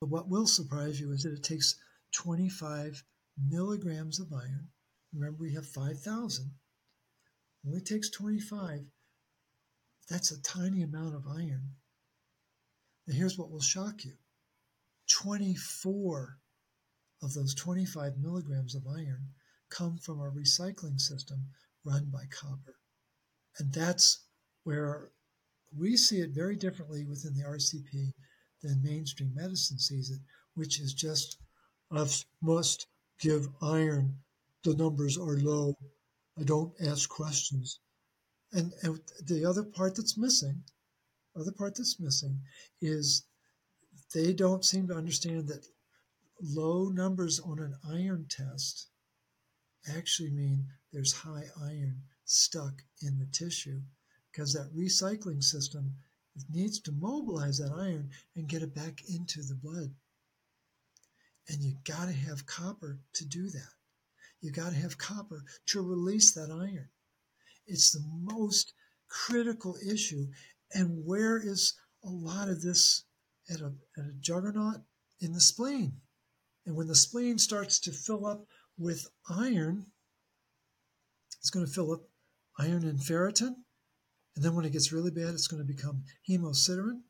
[0.00, 1.76] But what will surprise you is that it takes
[2.14, 3.02] 25
[3.48, 4.68] milligrams of iron.
[5.14, 6.50] Remember, we have 5,000.
[7.66, 8.80] Only takes 25.
[10.10, 11.70] That's a tiny amount of iron.
[13.06, 14.14] And here's what will shock you
[15.10, 16.39] 24
[17.22, 19.28] of those 25 milligrams of iron
[19.68, 21.44] come from a recycling system
[21.84, 22.76] run by copper.
[23.58, 24.24] And that's
[24.64, 25.10] where
[25.76, 28.12] we see it very differently within the RCP
[28.62, 30.20] than mainstream medicine sees it,
[30.54, 31.38] which is just
[31.90, 32.86] us must
[33.18, 34.16] give iron.
[34.64, 35.76] The numbers are low.
[36.38, 37.80] I don't ask questions.
[38.52, 40.62] And, and the other part that's missing,
[41.36, 42.40] other part that's missing
[42.80, 43.24] is
[44.12, 45.66] they don't seem to understand that
[46.42, 48.88] low numbers on an iron test
[49.96, 53.80] actually mean there's high iron stuck in the tissue
[54.30, 55.94] because that recycling system
[56.52, 59.92] needs to mobilize that iron and get it back into the blood.
[61.48, 63.72] And you got to have copper to do that.
[64.40, 66.88] You got to have copper to release that iron.
[67.66, 68.72] It's the most
[69.08, 70.26] critical issue.
[70.72, 71.74] And where is
[72.04, 73.04] a lot of this
[73.52, 74.82] at a, at a juggernaut?
[75.20, 76.00] In the spleen.
[76.66, 78.46] And when the spleen starts to fill up
[78.78, 79.86] with iron,
[81.38, 82.02] it's going to fill up
[82.58, 83.54] iron and ferritin.
[84.36, 87.00] And then when it gets really bad, it's going to become hemosiderin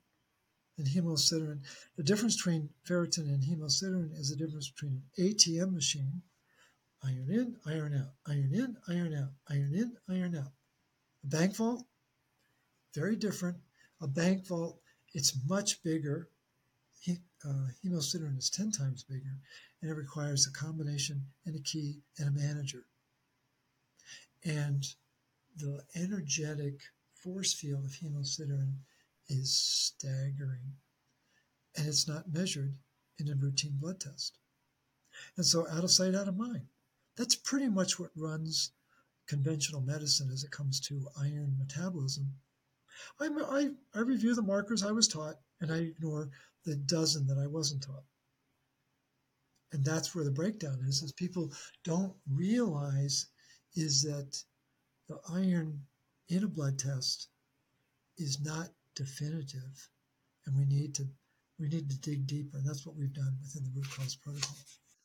[0.79, 1.61] and hemosiderin.
[1.97, 6.23] The difference between ferritin and hemosiderin is the difference between an ATM machine,
[7.05, 10.53] iron in, iron out, iron in, iron out, iron in, iron out.
[11.25, 11.85] A bank vault,
[12.95, 13.59] very different.
[14.01, 14.81] A bank vault,
[15.13, 16.31] it's much bigger.
[17.45, 19.39] Uh, hemosiderin is 10 times bigger,
[19.81, 22.85] and it requires a combination and a key and a manager.
[24.45, 24.85] And
[25.57, 26.81] the energetic
[27.15, 28.75] force field of hemosiderin
[29.29, 30.75] is staggering.
[31.77, 32.75] And it's not measured
[33.19, 34.39] in a routine blood test.
[35.37, 36.67] And so, out of sight, out of mind.
[37.17, 38.73] That's pretty much what runs
[39.27, 42.33] conventional medicine as it comes to iron metabolism.
[43.21, 46.31] I, I, I review the markers I was taught and I ignore
[46.65, 48.05] the dozen that I wasn't taught.
[49.73, 51.53] And that's where the breakdown is, is people
[51.85, 53.27] don't realize
[53.77, 54.43] is that
[55.09, 55.81] the iron
[56.29, 57.29] in a blood test
[58.19, 59.89] is not definitive,
[60.47, 61.07] and we need to
[61.59, 64.57] we need to dig deeper, and that's what we've done within the root cause protocol.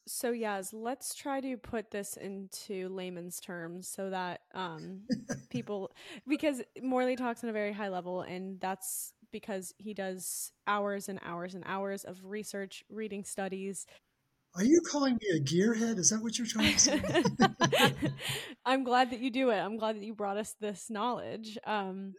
[0.07, 5.01] So Yaz, let's try to put this into layman's terms so that um,
[5.49, 5.91] people,
[6.27, 11.19] because Morley talks on a very high level, and that's because he does hours and
[11.23, 13.87] hours and hours of research, reading studies.
[14.55, 15.97] Are you calling me a gearhead?
[15.97, 17.01] Is that what you're trying to say?
[18.65, 19.57] I'm glad that you do it.
[19.57, 21.57] I'm glad that you brought us this knowledge.
[21.65, 22.13] Um,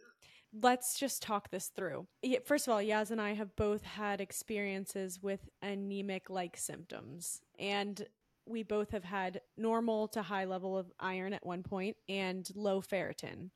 [0.53, 2.07] let's just talk this through.
[2.45, 7.41] First of all, Yaz and I have both had experiences with anemic like symptoms.
[7.59, 8.05] And
[8.45, 12.81] we both have had normal to high level of iron at one point and low
[12.81, 13.49] ferritin.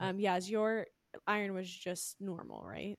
[0.00, 0.86] Um, Yaz, your
[1.26, 2.98] iron was just normal, right?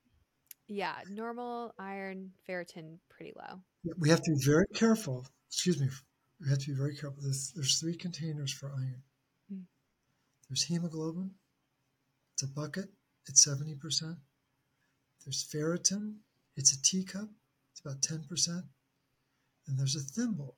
[0.67, 3.61] Yeah, normal iron, ferritin pretty low.
[3.97, 5.25] We have to be very careful.
[5.47, 5.87] Excuse me.
[6.41, 7.17] We have to be very careful.
[7.21, 9.01] There's, there's three containers for iron.
[9.51, 9.63] Mm.
[10.49, 11.31] There's hemoglobin.
[12.33, 12.89] It's a bucket
[13.29, 14.17] it's 70%.
[15.23, 16.15] There's ferritin,
[16.57, 17.29] it's a teacup,
[17.71, 18.63] it's about 10%.
[19.67, 20.55] And there's a thimble,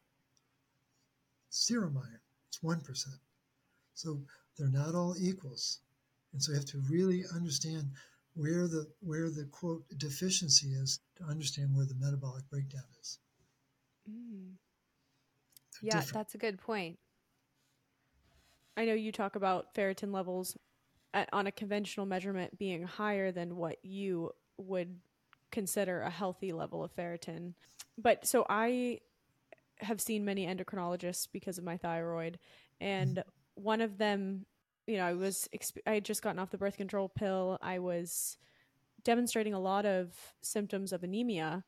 [1.50, 3.08] serum iron, it's 1%.
[3.94, 4.22] So
[4.58, 5.80] they're not all equals.
[6.34, 7.90] And so you have to really understand
[8.36, 13.20] where the where the quote deficiency is to understand where the metabolic breakdown is.
[14.10, 14.54] Mm.
[15.82, 16.14] Yeah, different.
[16.14, 16.98] that's a good point.
[18.78, 20.58] I know you talk about ferritin levels
[21.14, 25.00] at, on a conventional measurement being higher than what you would
[25.52, 27.54] consider a healthy level of ferritin.
[27.98, 29.00] But so I
[29.80, 32.40] have seen many endocrinologists because of my thyroid,
[32.80, 33.24] and
[33.56, 34.46] one of them,
[34.88, 35.50] you know, I was
[35.86, 37.58] I had just gotten off the birth control pill.
[37.62, 38.38] I was
[39.04, 41.64] demonstrating a lot of symptoms of anemia,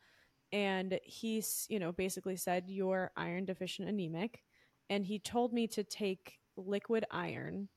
[0.51, 4.43] and he's you know basically said you're iron deficient anemic,
[4.89, 7.67] and he told me to take liquid iron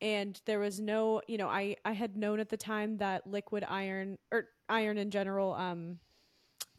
[0.00, 3.64] and there was no you know i i had known at the time that liquid
[3.68, 5.98] iron or iron in general um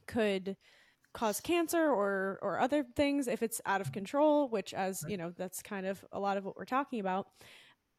[0.08, 0.58] could
[1.14, 5.32] cause cancer or or other things if it's out of control which as you know
[5.38, 7.28] that's kind of a lot of what we're talking about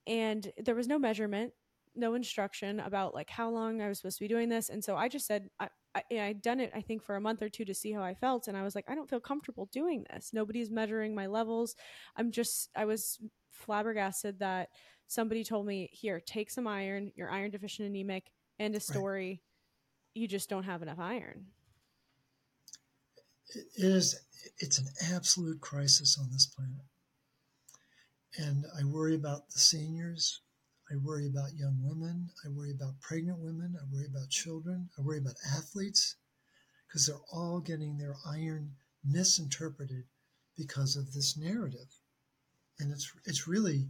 [0.06, 1.52] and there was no measurement
[1.94, 4.96] no instruction about like how long i was supposed to be doing this and so
[4.96, 7.64] i just said I, I, I'd done it, I think, for a month or two
[7.64, 8.48] to see how I felt.
[8.48, 10.30] And I was like, I don't feel comfortable doing this.
[10.32, 11.76] Nobody's measuring my levels.
[12.16, 13.18] I'm just, I was
[13.52, 14.70] flabbergasted that
[15.06, 17.12] somebody told me, here, take some iron.
[17.14, 18.32] You're iron deficient anemic.
[18.58, 19.28] End of story.
[19.28, 19.40] Right.
[20.14, 21.46] You just don't have enough iron.
[23.54, 24.18] It is,
[24.58, 26.86] it's an absolute crisis on this planet.
[28.38, 30.40] And I worry about the seniors.
[30.90, 32.30] I worry about young women.
[32.44, 33.74] I worry about pregnant women.
[33.78, 34.88] I worry about children.
[34.98, 36.16] I worry about athletes
[36.86, 38.72] because they're all getting their iron
[39.04, 40.04] misinterpreted
[40.56, 42.01] because of this narrative
[42.82, 43.88] and it's it's really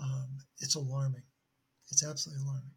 [0.00, 0.28] um,
[0.60, 1.22] it's alarming.
[1.90, 2.70] It's absolutely alarming.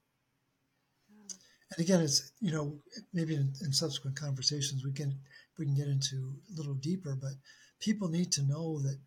[1.72, 2.80] And again, it's you know
[3.14, 5.20] maybe in, in, subsequent conversations we can
[5.58, 7.34] we can get into a little deeper, but
[7.80, 8.98] people need to know that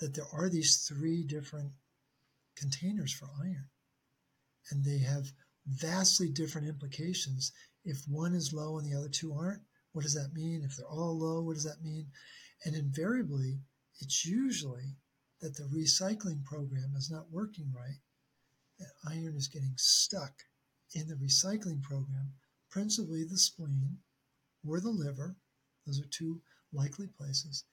[0.00, 1.70] that there are these three different
[2.56, 3.68] containers for iron,
[4.70, 5.26] and they have
[5.66, 7.52] vastly different implications.
[7.84, 9.62] If one is low and the other two aren't,
[9.92, 10.62] what does that mean?
[10.64, 12.06] If they're all low, what does that mean?
[12.64, 13.60] And invariably,
[14.00, 14.96] it's usually
[15.44, 17.98] that the recycling program is not working right,
[19.06, 20.32] iron is getting stuck
[20.94, 22.32] in the recycling program,
[22.70, 23.98] principally the spleen
[24.66, 25.36] or the liver.
[25.86, 26.40] Those are two
[26.72, 27.64] likely places.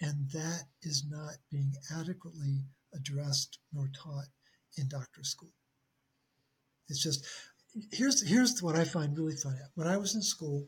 [0.00, 4.26] And that is not being adequately addressed nor taught
[4.76, 5.52] in doctor school.
[6.88, 7.24] It's just
[7.92, 9.58] here's here's what I find really funny.
[9.76, 10.66] When I was in school,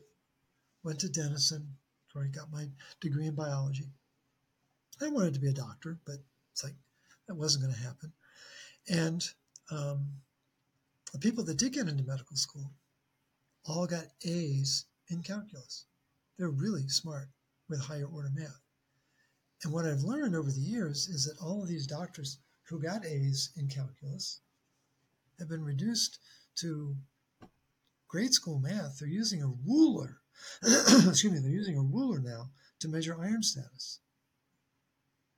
[0.85, 1.75] went to Denison,
[2.13, 2.67] where I got my
[3.01, 3.89] degree in biology.
[5.01, 6.15] I wanted to be a doctor, but
[6.55, 6.75] it's like
[7.27, 8.13] that wasn't going to happen.
[8.87, 9.27] And
[9.71, 10.07] um,
[11.11, 12.71] the people that did get into medical school
[13.65, 15.85] all got A's in calculus.
[16.37, 17.27] They're really smart
[17.67, 18.61] with higher order math.
[19.63, 22.37] And what I've learned over the years is that all of these doctors
[22.69, 24.39] who got A's in calculus
[25.39, 26.19] have been reduced
[26.59, 26.95] to
[28.07, 28.99] grade school math.
[28.99, 30.21] They're using a ruler.
[30.63, 33.99] Excuse me, they're using a ruler now to measure iron status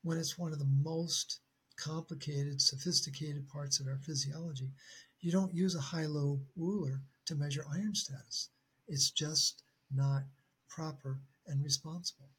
[0.04, 1.40] when it's one of the most
[1.78, 4.72] complicated, sophisticated parts of our physiology.
[5.20, 8.50] You don't use a high low ruler to measure iron status.
[8.88, 10.24] It's just not
[10.70, 12.30] proper and responsible.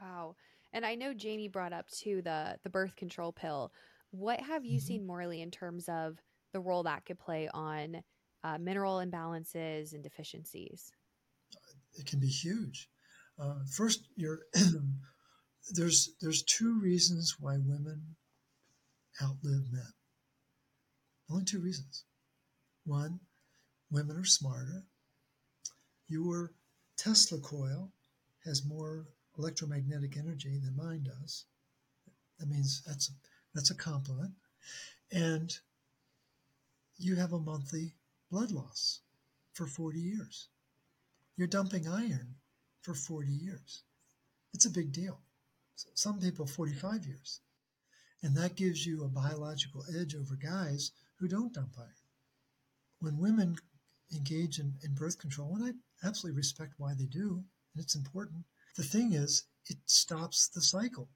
[0.00, 0.36] Wow.
[0.72, 3.72] And I know Jamie brought up too the the birth control pill.
[4.10, 4.86] What have you mm-hmm.
[4.86, 6.18] seen Morley in terms of
[6.52, 8.02] the role that could play on
[8.44, 10.92] uh, mineral imbalances and deficiencies?
[11.94, 12.88] It can be huge.
[13.38, 14.40] Uh, first, you're
[15.70, 18.16] there's there's two reasons why women
[19.22, 19.92] outlive men.
[21.30, 22.04] Only two reasons.
[22.84, 23.20] One,
[23.90, 24.84] women are smarter.
[26.06, 26.52] Your
[26.96, 27.92] Tesla coil
[28.44, 29.06] has more
[29.38, 31.44] electromagnetic energy than mine does.
[32.38, 33.12] That means that's a,
[33.54, 34.32] that's a compliment.
[35.12, 35.56] And
[36.96, 37.94] you have a monthly
[38.30, 39.00] blood loss
[39.52, 40.48] for 40 years.
[41.36, 42.34] You're dumping iron
[42.82, 43.82] for 40 years.
[44.54, 45.20] It's a big deal.
[45.94, 47.40] Some people, 45 years.
[48.22, 51.92] And that gives you a biological edge over guys who don't dump iron.
[53.00, 53.56] When women
[54.12, 58.44] engage in, in birth control, and I absolutely respect why they do, and it's important,
[58.76, 61.08] the thing is, it stops the cycle.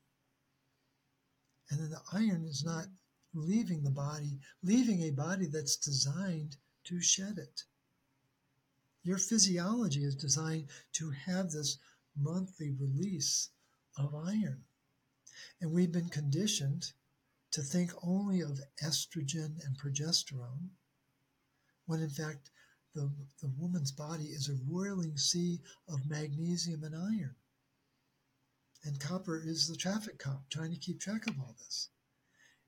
[1.71, 2.87] And then the iron is not
[3.35, 7.65] leaving the body, leaving a body that's designed to shed it.
[9.03, 11.79] Your physiology is designed to have this
[12.17, 13.51] monthly release
[13.99, 14.65] of iron.
[15.61, 16.93] And we've been conditioned
[17.53, 20.71] to think only of estrogen and progesterone,
[21.87, 22.51] when in fact
[22.95, 27.37] the, the woman's body is a roiling sea of magnesium and iron.
[28.85, 31.89] And copper is the traffic cop trying to keep track of all this.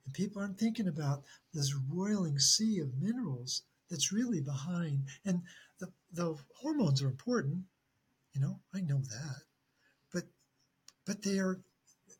[0.04, 5.08] And people aren't thinking about this roiling sea of minerals that's really behind.
[5.24, 5.42] And
[5.80, 7.64] the, the hormones are important,
[8.34, 9.42] you know, I know that.
[11.04, 11.60] But they are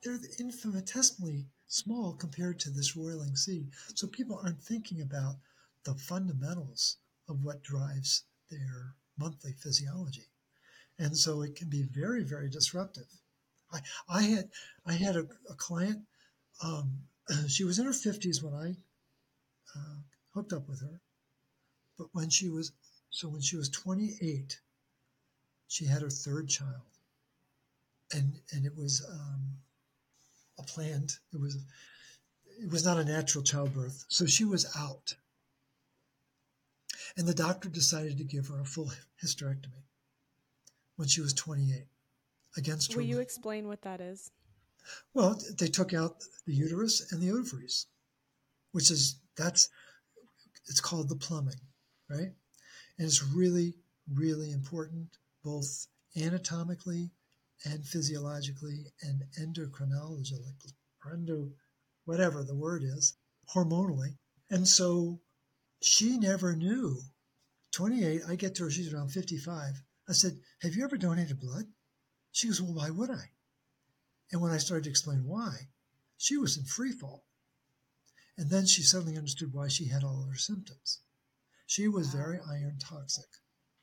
[0.02, 3.68] they're infinitesimally small compared to this roiling sea.
[3.94, 5.36] So people aren't thinking about
[5.84, 10.28] the fundamentals of what drives their monthly physiology.
[10.98, 13.08] And so it can be very, very disruptive.
[13.72, 14.50] I, I had
[14.86, 16.06] I had a, a client.
[16.62, 17.00] Um,
[17.48, 18.76] she was in her fifties when I
[19.76, 19.96] uh,
[20.34, 21.00] hooked up with her,
[21.98, 22.72] but when she was
[23.10, 24.60] so when she was 28,
[25.68, 26.93] she had her third child,
[28.12, 29.58] and and it was um,
[30.58, 31.16] a planned.
[31.32, 31.56] It was
[32.60, 35.14] it was not a natural childbirth, so she was out.
[37.16, 38.90] And the doctor decided to give her a full
[39.22, 39.84] hysterectomy
[40.96, 41.86] when she was 28
[42.56, 43.08] against Will her.
[43.08, 44.30] you explain what that is?
[45.12, 47.86] Well, they took out the uterus and the ovaries,
[48.72, 49.68] which is that's
[50.66, 51.60] it's called the plumbing,
[52.08, 52.32] right?
[52.98, 53.74] And it's really,
[54.12, 55.86] really important both
[56.16, 57.10] anatomically
[57.64, 60.72] and physiologically and endocrinologically,
[61.04, 61.52] or endo,
[62.04, 63.16] whatever the word is,
[63.54, 64.16] hormonally.
[64.50, 65.20] And so
[65.82, 67.00] she never knew.
[67.72, 69.82] 28, I get to her, she's around 55.
[70.08, 71.66] I said, Have you ever donated blood?
[72.30, 73.32] She goes, Well, why would I?
[74.30, 75.68] And when I started to explain why,
[76.16, 77.26] she was in free fall.
[78.36, 81.00] And then she suddenly understood why she had all her symptoms.
[81.66, 83.28] She was very iron toxic,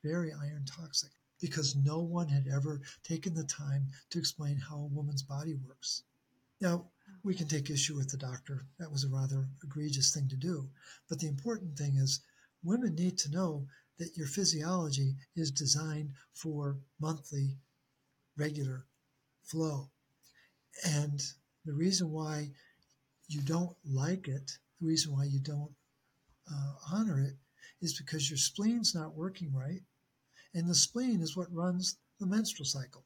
[0.04, 1.12] very iron toxic,
[1.42, 6.04] because no one had ever taken the time to explain how a woman's body works.
[6.62, 6.86] Now,
[7.24, 8.66] we can take issue with the doctor.
[8.80, 10.70] That was a rather egregious thing to do.
[11.10, 12.22] But the important thing is
[12.64, 13.68] women need to know
[13.98, 17.58] that your physiology is designed for monthly,
[18.38, 18.86] regular
[19.44, 19.90] flow.
[20.86, 21.22] And
[21.66, 22.52] the reason why
[23.28, 25.72] you don't like it, the reason why you don't
[26.52, 27.36] uh, honor it,
[27.82, 29.82] is because your spleen's not working right.
[30.54, 33.06] And the spleen is what runs the menstrual cycle.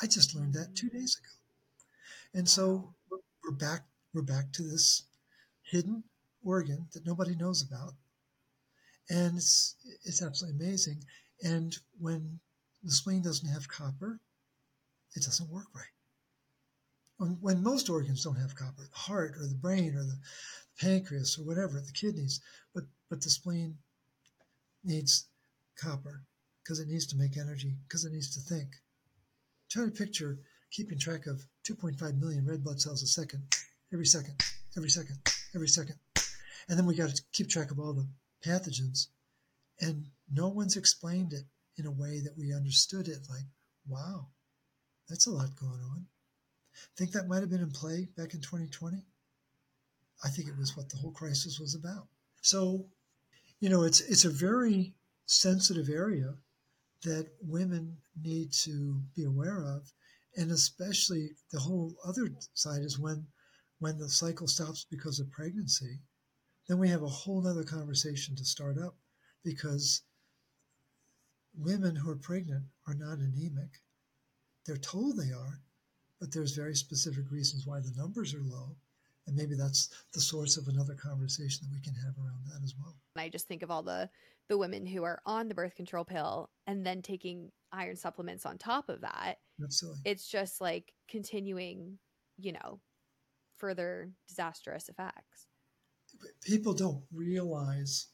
[0.00, 2.38] I just learned that two days ago.
[2.38, 2.94] And so
[3.44, 3.82] we're back
[4.14, 5.04] we're back to this
[5.62, 6.04] hidden
[6.44, 7.94] organ that nobody knows about.
[9.10, 11.04] And it's it's absolutely amazing.
[11.42, 12.40] And when
[12.82, 14.18] the spleen doesn't have copper,
[15.14, 15.84] it doesn't work right.
[17.18, 20.18] When, when most organs don't have copper, the heart or the brain or the
[20.80, 22.40] pancreas or whatever, the kidneys,
[22.74, 23.76] but but the spleen
[24.84, 25.28] needs
[25.76, 26.22] copper
[26.62, 28.68] because it needs to make energy, because it needs to think.
[29.70, 30.38] Try to picture
[30.70, 33.42] keeping track of 2.5 million red blood cells a second,
[33.92, 34.34] every second,
[34.76, 35.18] every second,
[35.54, 35.96] every second.
[36.68, 38.06] And then we got to keep track of all the
[38.46, 39.08] pathogens.
[39.80, 41.44] And no one's explained it
[41.76, 43.44] in a way that we understood it like,
[43.88, 44.28] wow,
[45.08, 46.06] that's a lot going on.
[46.96, 49.04] Think that might have been in play back in 2020?
[50.24, 52.06] I think it was what the whole crisis was about.
[52.40, 52.86] So,
[53.60, 54.94] you know, it's it's a very
[55.26, 56.34] sensitive area
[57.02, 59.92] that women need to be aware of
[60.36, 63.26] and especially the whole other side is when
[63.78, 66.00] when the cycle stops because of pregnancy
[66.68, 68.96] then we have a whole other conversation to start up
[69.44, 70.02] because
[71.54, 73.82] women who are pregnant are not anemic.
[74.64, 75.60] They're told they are
[76.20, 78.76] but there's very specific reasons why the numbers are low
[79.26, 82.74] and maybe that's the source of another conversation that we can have around that as
[82.78, 82.94] well.
[83.16, 84.08] I just think of all the
[84.48, 88.58] the women who are on the birth control pill and then taking iron supplements on
[88.58, 89.38] top of that.
[89.62, 90.00] Absolutely.
[90.04, 91.98] it's just like continuing
[92.38, 92.80] you know
[93.56, 95.46] further disastrous effects.
[96.42, 98.08] People don't realize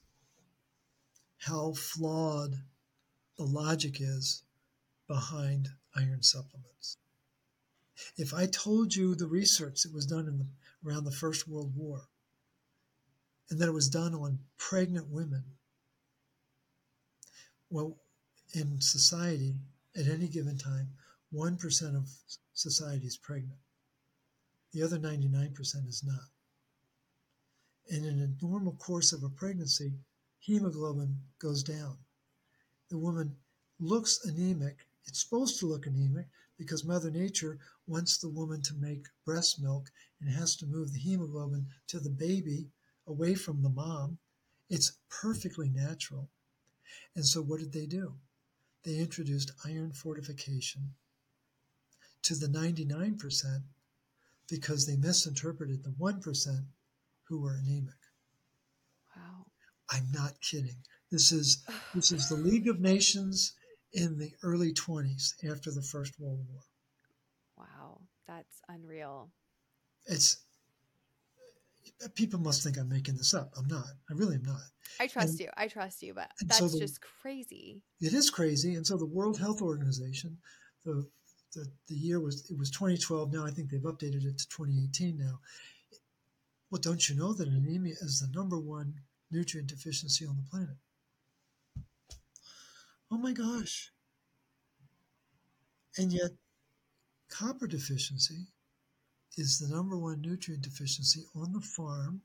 [1.39, 2.55] how flawed
[3.39, 4.43] the logic is
[5.09, 6.99] behind iron supplements.
[8.17, 10.47] If i told you the research that was done in the,
[10.87, 12.09] around the first world war
[13.51, 15.45] and that it was done on pregnant women
[17.71, 17.99] Well,
[18.55, 19.55] in society,
[19.95, 20.89] at any given time,
[21.35, 22.09] 1% of
[22.55, 23.59] society is pregnant.
[24.73, 26.31] The other 99% is not.
[27.91, 29.93] And in a normal course of a pregnancy,
[30.41, 31.99] hemoglobin goes down.
[32.89, 33.37] The woman
[33.79, 34.87] looks anemic.
[35.07, 36.27] It's supposed to look anemic
[36.59, 39.91] because Mother Nature wants the woman to make breast milk
[40.21, 42.67] and has to move the hemoglobin to the baby
[43.07, 44.19] away from the mom.
[44.69, 46.29] It's perfectly natural.
[47.15, 48.15] And so, what did they do?
[48.85, 50.95] They introduced iron fortification
[52.23, 53.63] to the 99%
[54.49, 56.65] because they misinterpreted the 1%
[57.25, 57.95] who were anemic.
[59.17, 59.47] Wow.
[59.91, 60.77] I'm not kidding.
[61.11, 63.55] This is this is the League of Nations
[63.93, 66.61] in the early 20s after the First World War.
[67.57, 69.31] Wow, that's unreal.
[70.07, 70.45] It's
[72.15, 73.53] people must think I'm making this up.
[73.57, 73.87] I'm not.
[74.11, 74.61] I really am not.
[75.01, 75.49] I trust and, you.
[75.57, 77.83] I trust you, but that's so the, just crazy.
[78.01, 78.75] It is crazy.
[78.75, 80.39] And so the World Health Organization,
[80.85, 81.07] the,
[81.55, 83.33] the the year was it was 2012.
[83.33, 85.41] Now I think they've updated it to 2018 now.
[86.71, 88.95] Well, don't you know that anemia is the number one
[89.31, 90.77] nutrient deficiency on the planet?
[93.11, 93.93] Oh my gosh.
[95.97, 96.31] And yet,
[97.29, 98.49] copper deficiency
[99.37, 102.23] is the number one nutrient deficiency on the farm,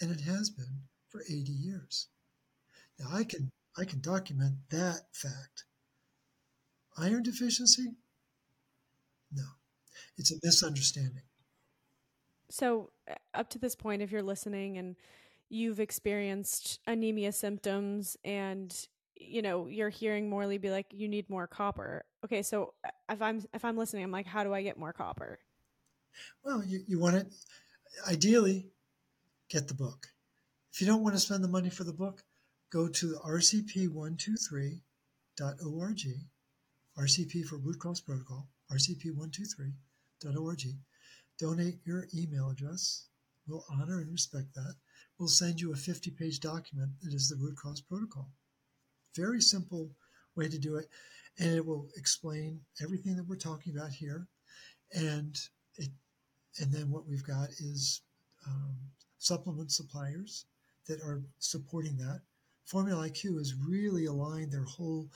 [0.00, 2.08] and it has been for 80 years.
[2.98, 5.64] Now I can I can document that fact.
[6.98, 7.92] Iron deficiency?
[9.32, 9.44] No.
[10.18, 11.22] It's a misunderstanding.
[12.50, 14.96] So, uh, up to this point, if you're listening and
[15.48, 18.88] you've experienced anemia symptoms and
[19.20, 23.22] you know you're hearing Morley be like, "You need more copper." Okay, so uh, if
[23.22, 25.38] I'm if I'm listening, I'm like, "How do I get more copper?"
[26.42, 27.28] Well, you, you want it
[28.08, 28.70] ideally
[29.48, 30.08] get the book.
[30.72, 32.22] If you don't want to spend the money for the book,
[32.72, 36.00] go to rcp123.org,
[36.98, 40.62] RCP for root cause protocol, rcp123.org.
[41.38, 43.06] Donate your email address.
[43.48, 44.74] We'll honor and respect that.
[45.18, 48.30] We'll send you a 50 page document that is the root cause protocol.
[49.16, 49.90] Very simple
[50.36, 50.88] way to do it.
[51.38, 54.26] And it will explain everything that we're talking about here.
[54.92, 55.38] And
[55.76, 55.90] it,
[56.58, 58.02] and then what we've got is
[58.46, 58.76] um,
[59.18, 60.46] supplement suppliers
[60.86, 62.20] that are supporting that.
[62.64, 65.10] Formula IQ has really aligned their whole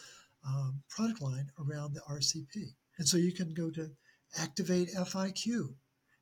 [0.47, 2.75] um, product line around the RCP.
[2.99, 3.91] And so you can go to
[4.37, 5.75] Activate FIQ,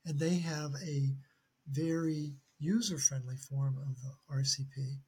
[0.05, 1.15] and they have a
[1.71, 4.99] very user friendly form of the RCP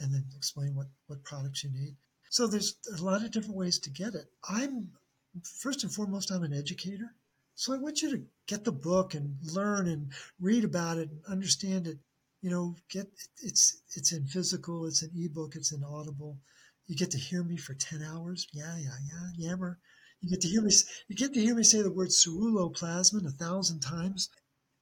[0.00, 1.94] and then explain what, what products you need.
[2.30, 4.26] So there's a lot of different ways to get it.
[4.48, 4.90] I'm,
[5.60, 7.14] first and foremost, I'm an educator.
[7.54, 11.20] So I want you to get the book and learn and read about it and
[11.26, 11.98] understand it
[12.40, 13.08] you know, get
[13.42, 16.38] it's it's in physical, it's an ebook, it's in Audible.
[16.86, 18.46] You get to hear me for ten hours.
[18.52, 19.78] Yeah, yeah, yeah, yammer.
[20.20, 20.72] You get to hear me.
[21.08, 24.28] You get to hear me say the word ceruloplasmin a thousand times,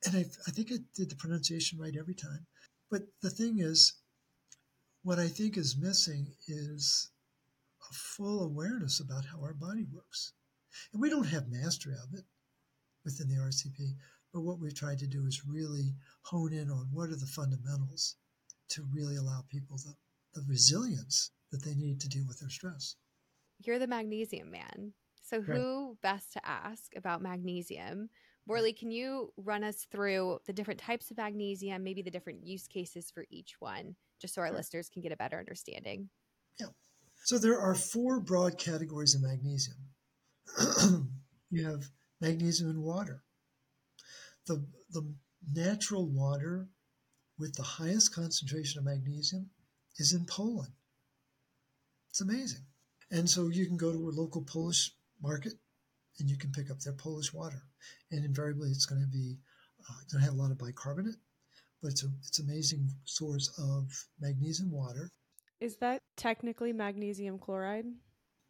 [0.04, 2.46] and I, I think I did the pronunciation right every time.
[2.90, 3.94] But the thing is,
[5.02, 7.10] what I think is missing is
[7.90, 10.32] a full awareness about how our body works,
[10.92, 12.24] and we don't have mastery of it
[13.04, 13.94] within the RCP.
[14.32, 18.16] But what we've tried to do is really hone in on what are the fundamentals
[18.70, 19.94] to really allow people the,
[20.34, 22.96] the resilience that they need to deal with their stress.
[23.64, 24.92] You're the magnesium man.
[25.22, 26.02] So, who right.
[26.02, 28.10] best to ask about magnesium?
[28.46, 32.68] Morley, can you run us through the different types of magnesium, maybe the different use
[32.68, 34.54] cases for each one, just so our right.
[34.54, 36.08] listeners can get a better understanding?
[36.60, 36.66] Yeah.
[37.24, 39.78] So, there are four broad categories of magnesium.
[41.50, 41.90] you have
[42.20, 43.22] magnesium in water,
[44.46, 45.14] the, the
[45.52, 46.68] natural water
[47.38, 49.50] with the highest concentration of magnesium
[49.98, 50.72] is in Poland.
[52.10, 52.64] It's amazing.
[53.10, 54.92] And so you can go to a local Polish
[55.22, 55.52] market
[56.18, 57.62] and you can pick up their Polish water.
[58.10, 59.36] And invariably, it's going to be
[59.88, 61.16] uh, going to have a lot of bicarbonate,
[61.82, 65.10] but it's a it's amazing source of magnesium water.
[65.60, 67.86] Is that technically magnesium chloride?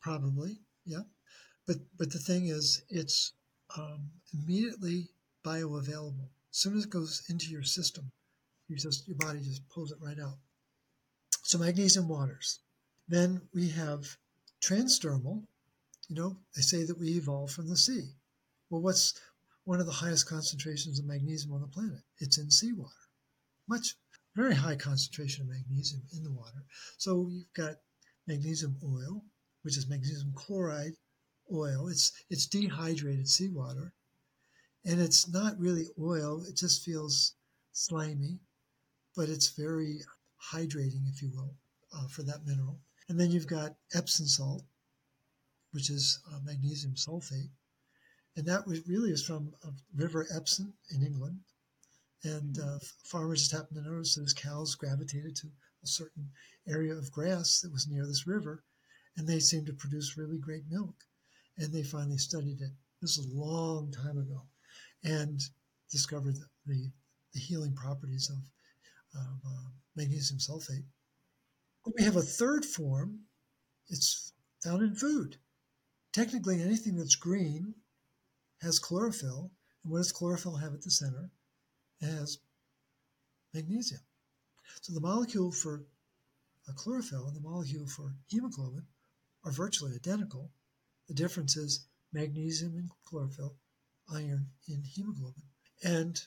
[0.00, 1.02] Probably, yeah.
[1.66, 3.32] But but the thing is, it's
[3.76, 5.08] um, immediately
[5.44, 6.28] bioavailable.
[6.50, 8.10] As soon as it goes into your system,
[8.68, 10.38] you just your body just pulls it right out.
[11.42, 12.60] So magnesium waters.
[13.08, 14.16] Then we have
[14.60, 15.44] transdermal.
[16.08, 18.10] You know, they say that we evolved from the sea.
[18.70, 19.20] Well, what's
[19.64, 22.02] one of the highest concentrations of magnesium on the planet?
[22.18, 22.92] It's in seawater.
[23.68, 23.94] Much,
[24.36, 26.64] very high concentration of magnesium in the water.
[26.98, 27.76] So you've got
[28.26, 29.24] magnesium oil,
[29.62, 30.96] which is magnesium chloride
[31.52, 31.88] oil.
[31.88, 33.92] It's it's dehydrated seawater
[34.86, 37.34] and it's not really oil, it just feels
[37.72, 38.38] slimy,
[39.16, 40.00] but it's very
[40.52, 41.56] hydrating, if you will,
[41.92, 42.78] uh, for that mineral.
[43.08, 44.62] And then you've got Epsom salt,
[45.72, 47.50] which is uh, magnesium sulfate.
[48.36, 51.40] And that was really is from a River Epsom in England.
[52.26, 55.46] And uh, farmers just happened to notice that his cows gravitated to
[55.84, 56.28] a certain
[56.68, 58.64] area of grass that was near this river,
[59.16, 60.96] and they seemed to produce really great milk.
[61.56, 62.72] And they finally studied it.
[63.00, 64.42] This is a long time ago,
[65.04, 65.40] and
[65.90, 66.34] discovered
[66.66, 66.90] the,
[67.32, 68.38] the healing properties of,
[69.20, 70.84] of uh, magnesium sulfate.
[71.96, 73.20] We have a third form.
[73.88, 74.32] It's
[74.64, 75.36] found in food.
[76.12, 77.74] Technically, anything that's green
[78.62, 79.52] has chlorophyll.
[79.84, 81.30] And what does chlorophyll have at the center?
[82.00, 82.38] Has
[83.54, 84.00] magnesium.
[84.82, 85.82] So the molecule for
[86.74, 88.86] chlorophyll and the molecule for hemoglobin
[89.44, 90.50] are virtually identical.
[91.08, 93.56] The difference is magnesium in chlorophyll,
[94.12, 95.42] iron in hemoglobin.
[95.82, 96.20] And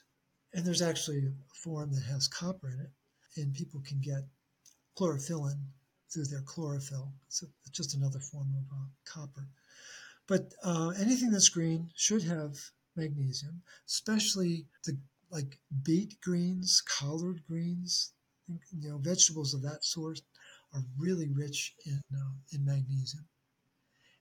[0.53, 2.91] and there's actually a form that has copper in it,
[3.39, 4.24] and people can get
[4.97, 5.59] chlorophyllin
[6.11, 7.13] through their chlorophyll.
[7.28, 9.47] So it's just another form of uh, copper.
[10.28, 12.57] But uh, anything that's green should have
[12.95, 14.97] magnesium, especially the
[15.32, 18.14] like beet greens, collard greens,
[18.48, 20.22] you know, vegetables of that sort
[20.74, 23.26] are really rich in uh, in magnesium.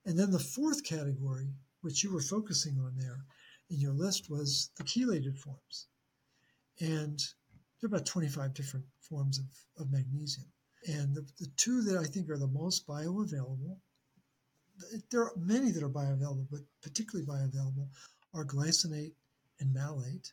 [0.04, 1.48] And then the fourth category,
[1.82, 3.24] which you were focusing on there
[3.70, 5.86] in your list, was the chelated forms.
[6.80, 7.18] And
[7.80, 9.44] there are about 25 different forms of,
[9.82, 10.46] of magnesium.
[10.86, 13.76] And the, the two that I think are the most bioavailable,
[15.10, 17.88] there are many that are bioavailable, but particularly bioavailable,
[18.34, 19.12] are glycinate
[19.60, 20.32] and malate.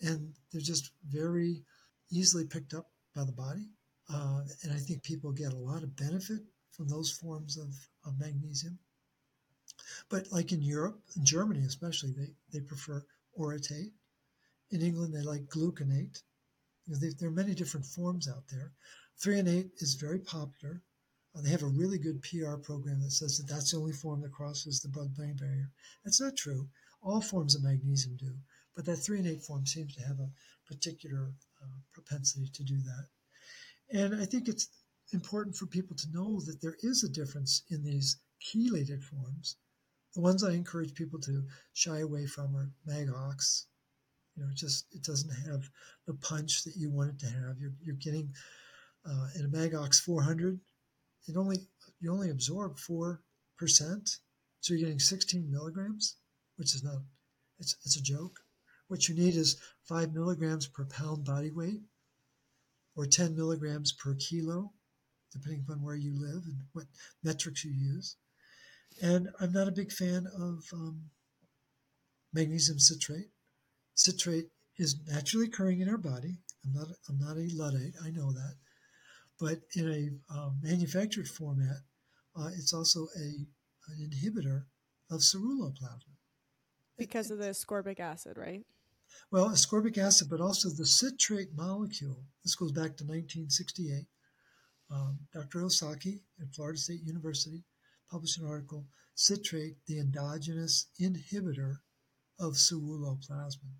[0.00, 1.62] And they're just very
[2.10, 3.68] easily picked up by the body.
[4.12, 6.40] Uh, and I think people get a lot of benefit
[6.70, 7.74] from those forms of,
[8.06, 8.78] of magnesium.
[10.08, 13.04] But like in Europe, in Germany especially, they, they prefer
[13.38, 13.92] orotate.
[14.70, 16.22] In England, they like gluconate.
[16.86, 18.72] You know, they, there are many different forms out there.
[19.20, 20.82] Threonate is very popular.
[21.34, 24.22] Uh, they have a really good PR program that says that that's the only form
[24.22, 25.70] that crosses the blood-brain barrier.
[26.04, 26.68] That's not true.
[27.02, 28.34] All forms of magnesium do,
[28.78, 30.30] but that threonate form seems to have a
[30.64, 33.08] particular uh, propensity to do that.
[33.90, 34.68] And I think it's
[35.12, 39.56] important for people to know that there is a difference in these chelated forms.
[40.14, 43.64] The ones I encourage people to shy away from are Magox.
[44.36, 45.68] You know, it just it doesn't have
[46.06, 47.58] the punch that you want it to have.
[47.58, 48.32] You're, you're getting
[49.04, 50.60] uh, in a Magox 400,
[51.26, 51.66] it only
[51.98, 53.22] you only absorb four
[53.56, 54.18] percent,
[54.60, 56.14] so you're getting 16 milligrams,
[56.54, 56.98] which is not
[57.58, 58.38] it's it's a joke.
[58.88, 61.80] What you need is five milligrams per pound body weight,
[62.96, 64.72] or 10 milligrams per kilo,
[65.32, 66.86] depending upon where you live and what
[67.22, 68.16] metrics you use.
[69.02, 71.10] And I'm not a big fan of um,
[72.32, 73.28] magnesium citrate.
[73.94, 76.38] Citrate is naturally occurring in our body.
[76.64, 77.94] I'm not I'm not a luddite.
[78.04, 78.54] I know that
[79.38, 81.78] but in a um, manufactured format,
[82.36, 83.46] uh, it's also a
[83.90, 84.64] an inhibitor
[85.10, 86.16] of ceruloplasmin.
[86.98, 88.64] Because of the ascorbic acid, right?
[89.30, 92.24] Well, ascorbic acid, but also the citrate molecule.
[92.44, 94.06] This goes back to 1968.
[94.90, 95.60] Um, Dr.
[95.60, 97.62] Osaki at Florida State University
[98.10, 101.76] published an article, Citrate, the endogenous inhibitor
[102.40, 103.74] of ceruloplasmin.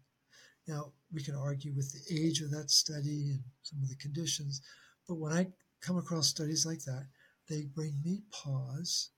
[0.67, 4.61] Now, we can argue with the age of that study and some of the conditions,
[5.09, 5.47] but when I
[5.81, 7.07] come across studies like that,
[7.49, 9.11] they bring me pause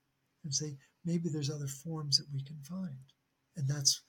[0.43, 2.95] and say, maybe there's other forms that we can find.
[3.57, 4.01] And that's,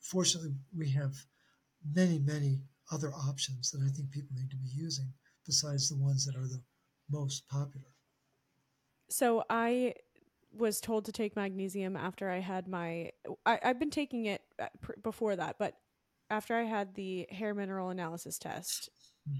[0.00, 1.14] fortunately, we have
[1.92, 2.60] many, many
[2.92, 5.12] other options that I think people need to be using
[5.46, 6.62] besides the ones that are the
[7.10, 7.86] most popular.
[9.10, 9.94] So I
[10.52, 13.10] was told to take magnesium after I had my.
[13.44, 14.66] I, have been taking it uh,
[15.02, 15.74] before that, but
[16.30, 18.88] after I had the hair mineral analysis test,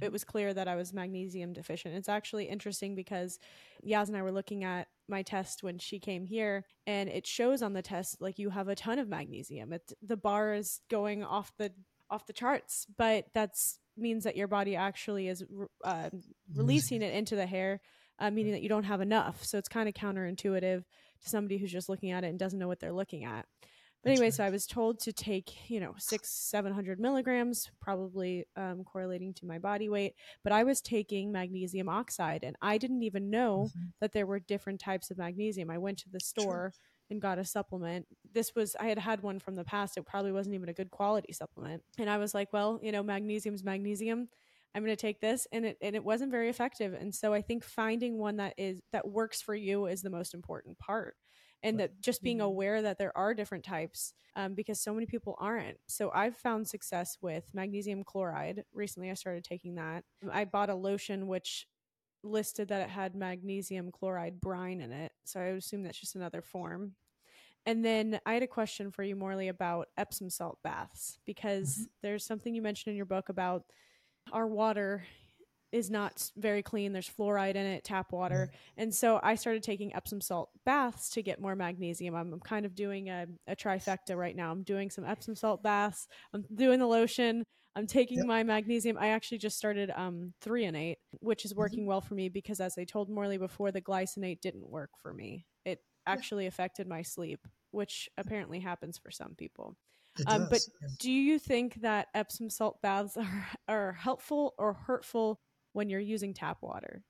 [0.01, 1.95] it was clear that I was magnesium deficient.
[1.95, 3.38] It's actually interesting because
[3.86, 7.62] Yaz and I were looking at my test when she came here, and it shows
[7.62, 9.72] on the test like you have a ton of magnesium.
[9.72, 11.72] It the bar is going off the
[12.14, 15.44] off the charts, but that's means that your body actually is
[15.84, 16.10] uh,
[16.54, 17.80] releasing it into the hair,
[18.18, 19.44] uh, meaning that you don't have enough.
[19.44, 20.84] So it's kind of counterintuitive
[21.22, 23.46] to somebody who's just looking at it and doesn't know what they're looking at.
[24.02, 24.34] But anyway, right.
[24.34, 29.46] so I was told to take, you know, six, 700 milligrams, probably um, correlating to
[29.46, 30.14] my body weight.
[30.42, 33.86] But I was taking magnesium oxide, and I didn't even know mm-hmm.
[34.00, 35.70] that there were different types of magnesium.
[35.70, 36.74] I went to the store.
[37.11, 38.07] And got a supplement.
[38.32, 39.96] This was, I had had one from the past.
[39.96, 41.82] It probably wasn't even a good quality supplement.
[41.98, 44.28] And I was like, well, you know, magnesium's magnesium.
[44.74, 47.42] I'm going to take this and it and it wasn't very effective and so I
[47.42, 51.14] think finding one that is that works for you is the most important part
[51.64, 52.46] and that just being mm-hmm.
[52.46, 55.78] aware that there are different types um, because so many people aren't.
[55.86, 58.64] So I've found success with magnesium chloride.
[58.72, 60.05] Recently, I started taking that.
[60.30, 61.66] I bought a lotion which
[62.24, 65.12] listed that it had magnesium chloride brine in it.
[65.24, 66.92] So I would assume that's just another form.
[67.66, 71.84] And then I had a question for you, Morley, about Epsom salt baths, because mm-hmm.
[72.02, 73.64] there's something you mentioned in your book about
[74.32, 75.04] our water
[75.74, 76.92] is not very clean.
[76.92, 78.52] There's fluoride in it, tap water.
[78.76, 82.14] And so I started taking Epsom salt baths to get more magnesium.
[82.14, 84.52] I'm, I'm kind of doing a, a, trifecta right now.
[84.52, 87.44] I'm doing some Epsom salt baths, I'm doing the lotion,
[87.76, 88.26] I'm taking yep.
[88.26, 88.96] my magnesium.
[88.98, 91.60] I actually just started um, threonate, which is mm-hmm.
[91.60, 91.88] working mm-hmm.
[91.88, 95.46] well for me because, as I told Morley before, the glycinate didn't work for me.
[95.64, 97.40] It actually affected my sleep,
[97.72, 99.76] which apparently happens for some people.
[100.26, 100.60] Um, but
[101.00, 105.40] do you think that Epsom salt baths are, are helpful or hurtful
[105.72, 107.02] when you're using tap water?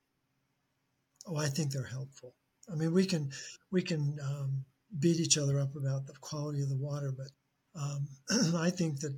[1.27, 2.35] Oh, I think they're helpful.
[2.71, 3.31] I mean, we can
[3.71, 4.65] we can um,
[4.99, 7.29] beat each other up about the quality of the water, but
[7.79, 8.09] um,
[8.57, 9.15] I think that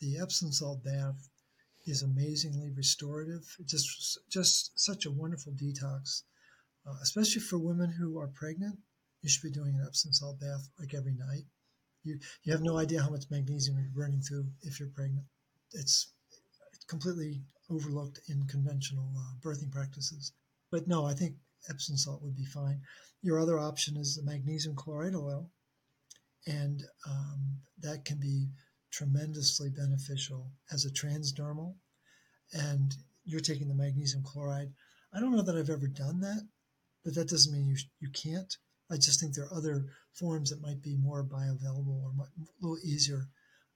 [0.00, 1.28] the Epsom salt bath
[1.86, 3.56] is amazingly restorative.
[3.64, 6.22] Just just such a wonderful detox,
[6.86, 8.78] uh, especially for women who are pregnant.
[9.22, 11.44] You should be doing an Epsom salt bath like every night.
[12.04, 15.26] You you have no idea how much magnesium you're burning through if you're pregnant.
[15.72, 16.12] It's
[16.86, 20.32] completely overlooked in conventional uh, birthing practices.
[20.70, 21.36] But no, I think
[21.68, 22.80] Epsom salt would be fine.
[23.22, 25.50] Your other option is the magnesium chloride oil,
[26.46, 28.48] and um, that can be
[28.90, 31.74] tremendously beneficial as a transdermal.
[32.52, 34.72] And you're taking the magnesium chloride.
[35.12, 36.42] I don't know that I've ever done that,
[37.04, 38.56] but that doesn't mean you you can't.
[38.90, 42.78] I just think there are other forms that might be more bioavailable or a little
[42.82, 43.28] easier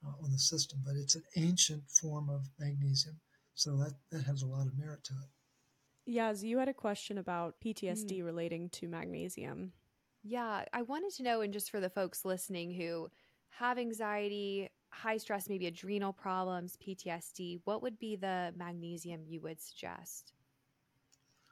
[0.05, 0.81] uh, on the system.
[0.85, 3.21] But it's an ancient form of magnesium
[3.55, 6.11] so that, that has a lot of merit to it.
[6.11, 8.25] Yaz, you had a question about PTSD mm.
[8.25, 9.73] relating to magnesium.
[10.25, 13.09] Yeah, I wanted to know, and just for the folks listening who
[13.51, 19.61] have anxiety, high stress, maybe adrenal problems, PTSD, what would be the magnesium you would
[19.61, 20.33] suggest?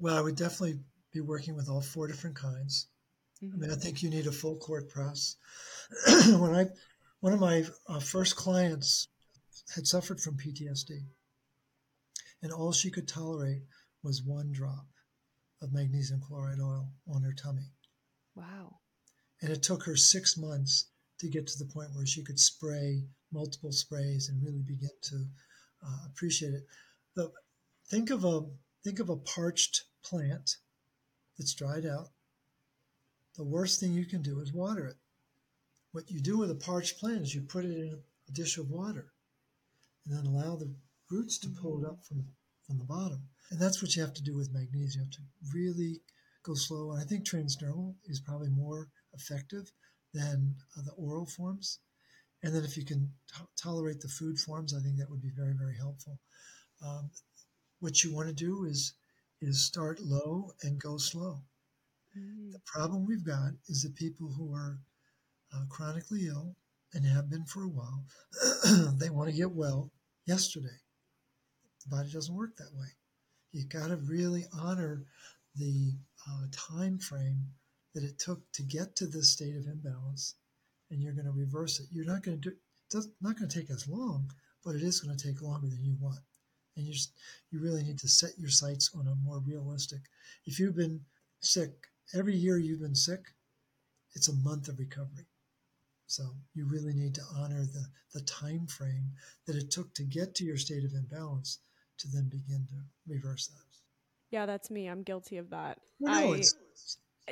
[0.00, 0.80] Well, I would definitely
[1.12, 2.88] be working with all four different kinds.
[3.42, 3.54] Mm-hmm.
[3.54, 3.82] I mean, I mm-hmm.
[3.82, 5.36] think you need a full court press.
[6.26, 6.66] when I,
[7.20, 9.08] one of my uh, first clients
[9.74, 11.00] had suffered from PTSD,
[12.42, 13.62] and all she could tolerate
[14.02, 14.86] was one drop
[15.62, 17.72] of magnesium chloride oil on her tummy.
[18.34, 18.76] Wow.
[19.42, 23.04] And it took her six months to get to the point where she could spray
[23.32, 25.24] multiple sprays and really begin to
[25.86, 26.66] uh, appreciate it.
[27.14, 27.32] But
[27.88, 28.42] think of a
[28.84, 30.56] think of a parched plant
[31.38, 32.08] that's dried out.
[33.36, 34.96] The worst thing you can do is water it.
[35.92, 38.70] What you do with a parched plant is you put it in a dish of
[38.70, 39.12] water
[40.04, 40.72] and then allow the
[41.10, 42.24] roots to pull it up from,
[42.66, 43.22] from the bottom.
[43.50, 46.00] And that's what you have to do with magnesium You have to really
[46.42, 46.92] go slow.
[46.92, 49.72] And I think transdermal is probably more effective
[50.14, 51.80] than uh, the oral forms.
[52.42, 55.32] And then if you can t- tolerate the food forms, I think that would be
[55.36, 56.18] very, very helpful.
[56.84, 57.10] Um,
[57.80, 58.94] what you want to do is
[59.42, 61.40] is start low and go slow.
[62.16, 62.52] Mm.
[62.52, 64.78] The problem we've got is that people who are
[65.54, 66.54] uh, chronically ill
[66.92, 68.04] and have been for a while,
[68.98, 69.90] they want to get well
[70.26, 70.78] yesterday.
[71.84, 72.88] The body doesn't work that way.
[73.52, 75.04] You've got to really honor
[75.56, 75.94] the
[76.28, 77.46] uh, time frame
[77.94, 80.34] that it took to get to this state of imbalance,
[80.90, 81.86] and you're going to reverse it.
[81.90, 82.56] You're not going to do.
[82.92, 84.30] It's not going to take as long,
[84.64, 86.18] but it is going to take longer than you want.
[86.76, 87.12] And you just,
[87.50, 90.00] you really need to set your sights on a more realistic.
[90.46, 91.00] If you've been
[91.40, 91.70] sick
[92.14, 93.20] every year, you've been sick.
[94.14, 95.26] It's a month of recovery.
[96.06, 99.12] So you really need to honor the, the time frame
[99.46, 101.58] that it took to get to your state of imbalance
[101.98, 102.74] to then begin to
[103.06, 103.64] reverse that.
[104.30, 104.88] Yeah, that's me.
[104.88, 105.78] I'm guilty of that.
[106.00, 106.54] Well, no, I, it's,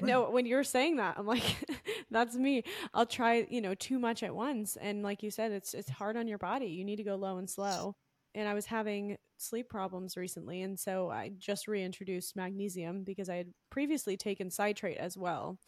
[0.02, 1.42] no, when you're saying that, I'm like,
[2.10, 2.64] that's me.
[2.94, 6.16] I'll try, you know, too much at once, and like you said, it's it's hard
[6.16, 6.66] on your body.
[6.66, 7.96] You need to go low and slow.
[8.34, 13.36] And I was having sleep problems recently, and so I just reintroduced magnesium because I
[13.36, 15.58] had previously taken citrate as well.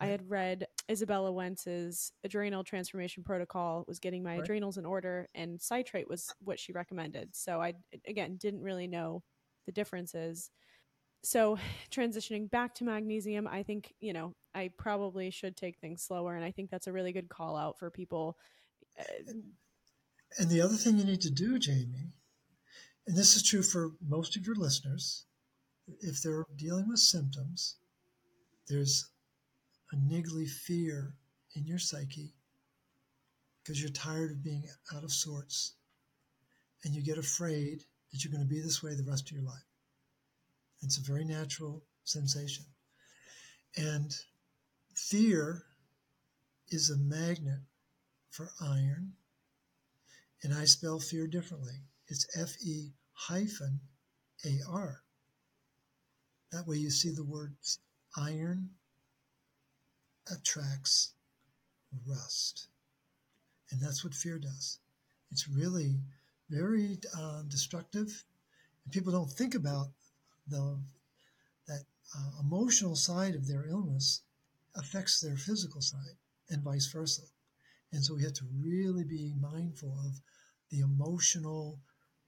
[0.00, 4.40] I had read Izabella Wentz's adrenal transformation protocol, was getting my right.
[4.40, 7.36] adrenals in order, and citrate was what she recommended.
[7.36, 7.74] So I,
[8.06, 9.22] again, didn't really know
[9.66, 10.50] the differences.
[11.22, 11.58] So
[11.90, 16.34] transitioning back to magnesium, I think, you know, I probably should take things slower.
[16.34, 18.38] And I think that's a really good call out for people.
[18.98, 19.32] Uh,
[20.38, 22.12] and the other thing you need to do, Jamie,
[23.06, 25.24] and this is true for most of your listeners,
[26.00, 27.76] if they're dealing with symptoms,
[28.68, 29.10] there's
[29.92, 31.14] a niggly fear
[31.56, 32.32] in your psyche
[33.62, 34.64] because you're tired of being
[34.94, 35.74] out of sorts
[36.84, 39.44] and you get afraid that you're going to be this way the rest of your
[39.44, 39.69] life.
[40.82, 42.64] It's a very natural sensation.
[43.76, 44.12] And
[44.94, 45.62] fear
[46.68, 47.60] is a magnet
[48.30, 49.12] for iron.
[50.42, 51.74] And I spell fear differently.
[52.08, 53.80] It's F E hyphen
[54.44, 55.02] A R.
[56.52, 57.78] That way you see the words
[58.16, 58.70] iron
[60.32, 61.12] attracts
[62.08, 62.68] rust.
[63.70, 64.78] And that's what fear does.
[65.30, 66.00] It's really
[66.48, 68.24] very uh, destructive.
[68.84, 69.88] And people don't think about
[70.48, 70.78] the
[71.66, 71.84] that
[72.16, 74.22] uh, emotional side of their illness
[74.74, 76.16] affects their physical side
[76.48, 77.22] and vice versa.
[77.92, 80.20] And so we have to really be mindful of
[80.70, 81.78] the emotional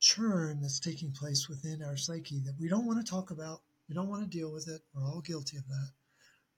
[0.00, 3.62] churn that's taking place within our psyche that we don't want to talk about.
[3.88, 4.82] We don't want to deal with it.
[4.94, 5.90] We're all guilty of that.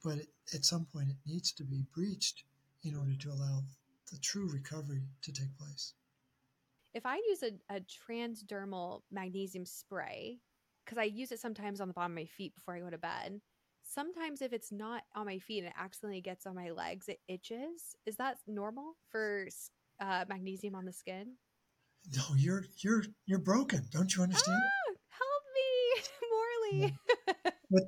[0.03, 0.19] But
[0.55, 2.45] at some point, it needs to be breached
[2.83, 3.63] in order to allow
[4.11, 5.95] the true recovery to take place.
[6.95, 10.39] If I use a, a transdermal magnesium spray,
[10.85, 12.99] because I use it sometimes on the bottom of my feet before I go to
[12.99, 13.41] bed,
[13.83, 17.21] sometimes if it's not on my feet and it accidentally gets on my legs, it
[17.29, 17.97] itches.
[18.07, 19.47] Is that normal for
[20.01, 21.35] uh, magnesium on the skin?
[22.15, 23.87] No, you're you're you're broken.
[23.91, 24.59] Don't you understand?
[24.61, 26.99] Ah, help me, Morley.
[27.41, 27.51] Yeah.
[27.71, 27.85] but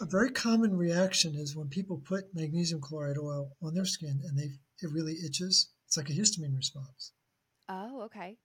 [0.00, 4.38] a very common reaction is when people put magnesium chloride oil on their skin and
[4.38, 4.50] they
[4.82, 5.68] it really itches.
[5.86, 7.12] It's like a histamine response.
[7.68, 8.36] Oh, okay.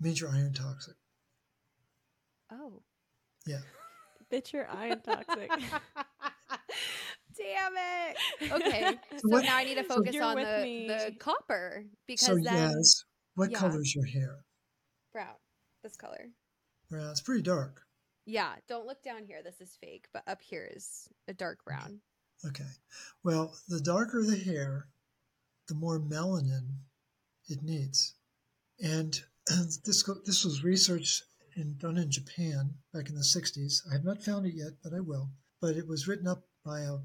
[0.00, 0.94] It means you're iron toxic.
[2.52, 2.82] Oh.
[3.46, 3.60] Yeah.
[4.32, 5.50] Bitch, you're iron toxic.
[7.36, 8.52] Damn it.
[8.52, 8.80] Okay.
[9.12, 12.34] So So, what- now I need to focus you're on the, the copper because So
[12.34, 13.04] then yes,
[13.34, 13.58] what yeah.
[13.58, 14.44] color is your hair?
[15.12, 15.34] brown.
[15.82, 16.28] This color.
[16.90, 17.10] Brown.
[17.10, 17.82] It's pretty dark.
[18.26, 18.52] Yeah.
[18.68, 19.42] Don't look down here.
[19.42, 22.00] This is fake, but up here is a dark brown.
[22.46, 22.68] Okay.
[23.24, 24.88] Well, the darker the hair,
[25.68, 26.68] the more melanin
[27.48, 28.14] it needs.
[28.82, 29.18] And
[29.84, 31.22] this this was research
[31.56, 33.82] in, done in Japan back in the 60s.
[33.88, 35.30] I have not found it yet, but I will.
[35.60, 36.98] But it was written up by a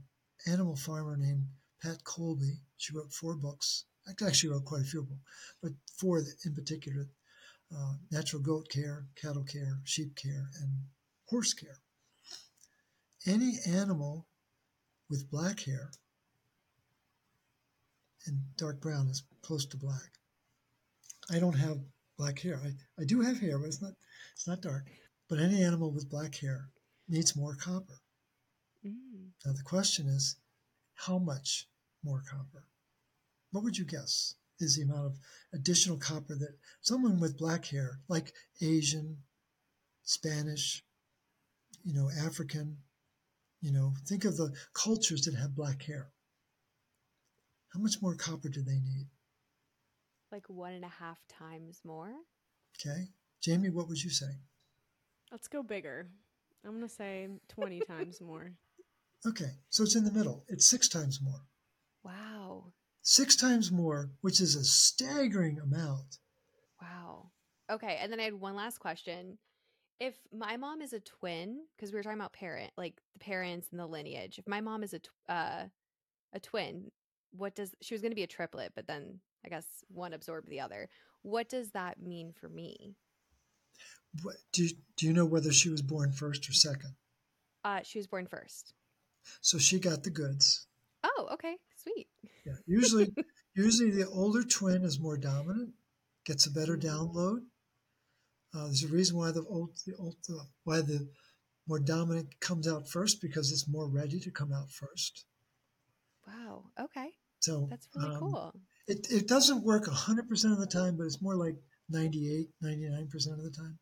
[0.46, 1.48] animal farmer named
[1.82, 2.62] Pat Coleby.
[2.78, 3.86] She wrote four books.
[4.22, 5.22] Actually, wrote quite a few books,
[5.62, 7.10] but four in particular:
[7.76, 10.86] uh, natural goat care, cattle care, sheep care, and
[11.26, 11.82] horse care.
[13.26, 14.28] Any animal
[15.10, 15.92] with black hair,
[18.26, 20.20] and dark brown is close to black.
[21.30, 21.80] I don't have
[22.18, 22.60] black hair.
[22.64, 23.94] I, I do have hair, but it's not
[24.34, 24.86] it's not dark.
[25.30, 26.70] But any animal with black hair
[27.08, 28.02] needs more copper.
[28.86, 29.30] Mm.
[29.46, 30.38] Now the question is,
[30.96, 31.68] how much
[32.04, 32.66] more copper?
[33.52, 35.20] What would you guess is the amount of
[35.54, 39.18] additional copper that someone with black hair, like Asian,
[40.04, 40.84] Spanish,
[41.84, 42.78] you know, African,
[43.62, 46.10] you know, think of the cultures that have black hair.
[47.74, 49.08] How much more copper do they need?
[50.32, 52.12] Like one and a half times more.
[52.80, 53.08] Okay.
[53.42, 54.28] Jamie, what would you say?
[55.32, 56.08] Let's go bigger.
[56.66, 58.52] I'm gonna say 20 times more.
[59.26, 59.52] Okay.
[59.70, 60.44] So it's in the middle.
[60.48, 61.42] It's six times more.
[62.04, 62.74] Wow.
[63.02, 66.20] Six times more, which is a staggering amount.
[66.82, 67.32] Wow.
[67.72, 67.98] Okay.
[68.02, 69.38] And then I had one last question.
[70.00, 73.70] If my mom is a twin, because we were talking about parent, like the parents
[73.72, 74.38] and the lineage.
[74.38, 75.64] If my mom is a tw- uh,
[76.34, 76.92] a twin,
[77.32, 80.50] what does she was going to be a triplet, but then I guess one absorbed
[80.50, 80.90] the other.
[81.22, 82.96] What does that mean for me?
[84.54, 86.96] Do, you, do you know whether she was born first or second?
[87.64, 88.74] Uh, she was born first.
[89.42, 90.68] So she got the goods.
[91.04, 92.08] Oh, okay, sweet.
[92.46, 92.54] Yeah.
[92.66, 93.14] Usually,
[93.56, 95.74] usually the older twin is more dominant,
[96.26, 97.40] gets a better download.
[98.56, 101.08] Uh, there's a reason why the old, the old, uh, why the
[101.68, 105.26] more dominant comes out first because it's more ready to come out first.
[106.26, 106.64] Wow.
[106.80, 107.10] Okay,
[107.40, 108.56] So that's really um, cool.
[108.88, 111.58] It, it doesn't work 100% of the time, but it's more like
[111.90, 113.78] 98, 99% of the time.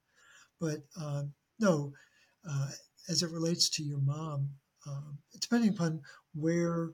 [0.60, 1.94] But um, no,
[2.50, 2.72] uh,
[3.10, 4.50] as it relates to your mom,
[4.88, 6.02] um, depending upon
[6.34, 6.92] where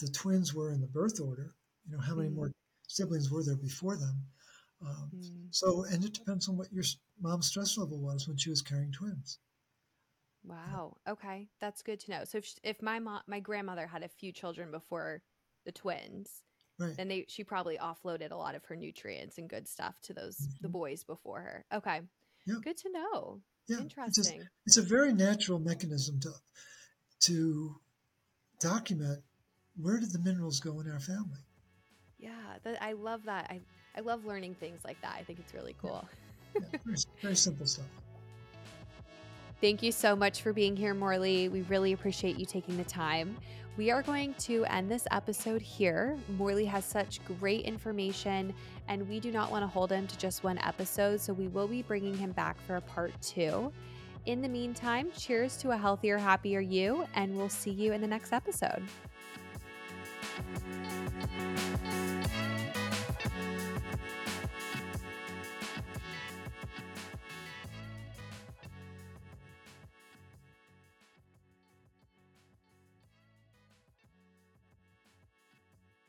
[0.00, 1.54] the twins were in the birth order,
[1.86, 2.30] you know, how many Mhm.
[2.30, 2.52] more
[2.88, 4.26] siblings were there before them.
[4.84, 6.84] Um, Mm, so, and it depends on what your
[7.20, 9.38] mom's stress level was when she was carrying twins.
[10.44, 10.96] Wow.
[11.06, 12.24] Okay, that's good to know.
[12.24, 15.22] So if if my mom, my grandmother had a few children before
[15.64, 16.42] the twins,
[16.78, 16.96] Right.
[16.96, 20.36] then they she probably offloaded a lot of her nutrients and good stuff to those
[20.60, 20.72] the Mhm.
[20.72, 21.64] boys before her.
[21.72, 22.00] Okay.
[22.46, 22.54] Yeah.
[22.62, 23.40] Good to know.
[23.66, 23.80] Yeah.
[23.82, 24.48] It's, just, Interesting.
[24.66, 26.30] it's a very natural mechanism to,
[27.20, 27.74] to
[28.60, 29.22] document
[29.80, 31.40] where did the minerals go in our family.
[32.18, 32.30] Yeah,
[32.64, 33.46] that, I love that.
[33.50, 33.60] I
[33.96, 35.16] I love learning things like that.
[35.18, 36.06] I think it's really cool.
[36.54, 37.86] Yeah, very, very simple stuff.
[39.60, 41.48] Thank you so much for being here, Morley.
[41.48, 43.36] We really appreciate you taking the time.
[43.78, 46.18] We are going to end this episode here.
[46.36, 48.52] Morley has such great information,
[48.88, 51.68] and we do not want to hold him to just one episode, so we will
[51.68, 53.72] be bringing him back for a part two.
[54.26, 58.08] In the meantime, cheers to a healthier, happier you, and we'll see you in the
[58.08, 58.82] next episode.